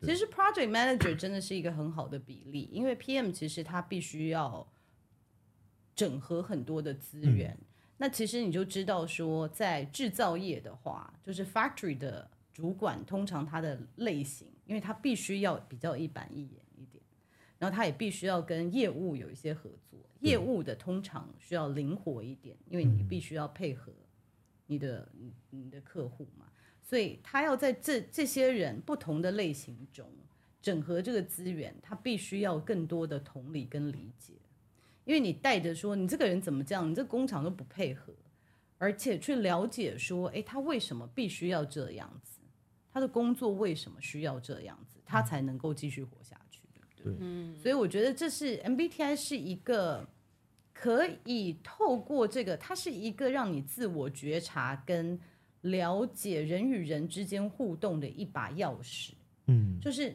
[0.01, 4.66] 其实 Project Manager 真的是一个很好的比例，因为 PM 其实他必须要。
[5.99, 17.03] 整合很多的资源，嗯，那其实你就知道说，在制造业的话，就是 factory 的主管通常他的类型，因为他必须要比较一板一眼一点，
[17.59, 23.92] 然后他也必须要跟业务有一些合作，业务的通常需要灵活一点，因为你必须要配合
[24.66, 25.09] 你的
[25.51, 26.46] 你的客户嘛，
[26.80, 30.09] 所以他要在这这些人不同的类型中
[30.62, 34.34] 整合这个资源，他必须要更多的同理跟理解。
[35.09, 36.91] 因为你带着说，你这个人怎么这样？
[36.91, 38.13] 你这工厂都不配合，
[38.77, 42.41] 而且去了解说，诶，他为什么必须要这样子？
[42.93, 44.99] 他的工作为什么需要这样子？
[45.07, 46.61] 他才能够继续活下去，
[46.95, 47.27] 对不对？
[47.27, 47.57] 嗯。
[47.57, 50.07] 所以我觉得这是 MBTI 是一个
[50.75, 55.19] 可以透过这个，它是一个让你自我觉察跟
[55.63, 59.13] 了解人与人之间互动的一把钥匙。
[59.47, 60.15] 嗯，就是。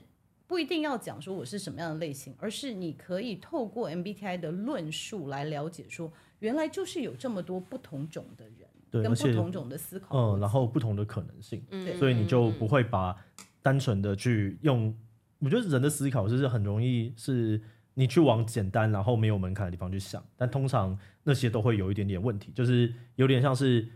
[0.54, 13.16] 不一定要讲说我是什么样的类型，而是你可以透过 MBTI 的论述来了解说，原来就是有这么多不同种的人，对，跟不同种的思考，嗯，然后不同的可能性，嗯，所以你就不会把
[13.64, 14.96] 单纯的去用。
[15.40, 17.60] 我觉得人的思考就是很容易是
[17.96, 23.90] 你去往简单然后没有门槛的地方去想，但通常那些都会有一点点问题，就是有点像是。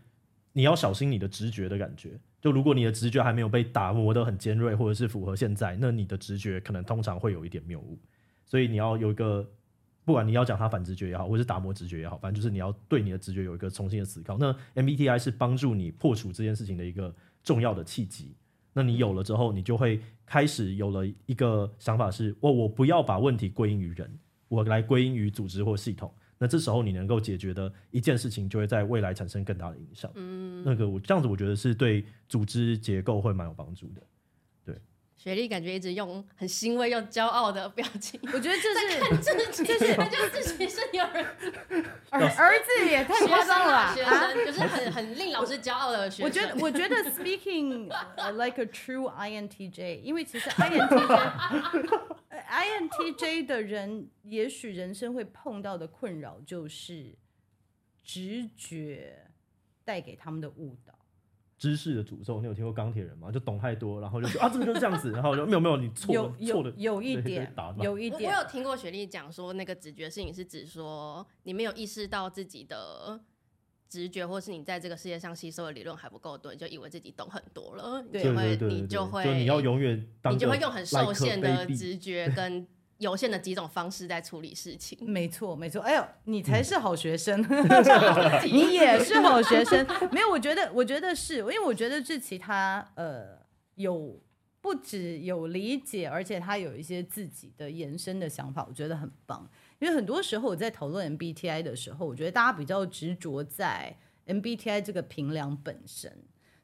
[0.53, 2.20] 你要小心你的直觉的感觉。
[2.39, 7.99] 就如果你的直觉还没有被打磨得很尖锐，或者是符合现在，那你的直觉可能通常会有一点谬误。
[8.45, 9.45] 所以你要有一个，
[10.05, 14.38] 不管你要讲它反直觉也好，或是打磨直觉也好，反正就是你要对你的直觉有一个重新的思考。
[14.38, 17.13] 那 MBTI 是帮助你破除这件事情的一个
[17.43, 18.35] 重要的契机。
[18.71, 24.09] 那你有了之后，你就会开始有了一个想法是：我我不要把问题归因于人，
[24.47, 26.13] 我来归因于组织或系统。
[26.38, 30.11] 那这时候你能够解决的一件事情，就会在未来产生更大的影响。
[30.15, 34.01] 嗯，那个我这样子，我觉得是对组织结构会蛮有帮助的。
[35.18, 41.26] 对，雪莉感觉一直用很欣慰又骄傲的表情，我觉得这是看自己， 就是他就自己是有人
[42.11, 43.93] 儿儿子也太夸张了吧？
[43.93, 46.26] 学生就是很很令老师骄傲的学生。
[46.26, 47.86] 我觉得我觉得 speaking
[48.34, 51.88] like a true INTJ，因为其实 INTJ。
[52.49, 57.13] INTJ 的人，也许人生会碰到的困扰就是
[58.05, 59.28] 直觉
[59.84, 60.86] 带给他们的误导。
[61.58, 63.32] 知识的诅咒，你有听过钢铁人吗？
[63.32, 67.51] 就懂太多，然后就说啊，这个就是这样子，然后就没有没有，你错了，错的有一点，
[67.82, 68.32] 有一点。
[68.32, 73.20] 我有听过雪莉讲说，那个直觉是你是指说你没有意识到自己的。
[73.89, 82.68] 直觉，或是你在这个世界上吸收的理论还不够多，你就以为自己懂很多了，对，就会你就会，就你要永远，你就会用很受限的 直觉跟
[82.98, 84.98] 有限的几种方式在处理事情。
[85.10, 85.82] 没错，没错。
[85.82, 87.41] 哎呦，你才是好学生，
[88.45, 89.86] 你也是好学生。
[90.12, 93.38] 没有，我觉得，我觉得是因为我觉得志奇他呃
[93.76, 94.20] 有
[94.62, 99.50] 不只有理解，而且他有一些自己的延伸的想法，我觉得很棒。
[99.80, 103.95] 因为很多时候我在讨论 MBTI 的时候，我觉得大家比较执着在
[104.26, 106.12] MBTI 这个评量本身。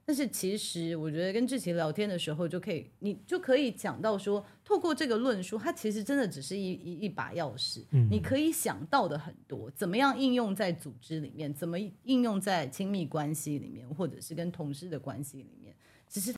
[0.05, 15.75] 但是其实我觉得跟志奇聊天的时候，就可以你就可以讲到说，透过这个论述，它其实真的只是一一一把钥匙，嗯，你可以想到的很多，怎么样应用在组织里面，怎么应用在亲密关系里面，或者是跟同事的关系里面，
[16.07, 16.31] 其实。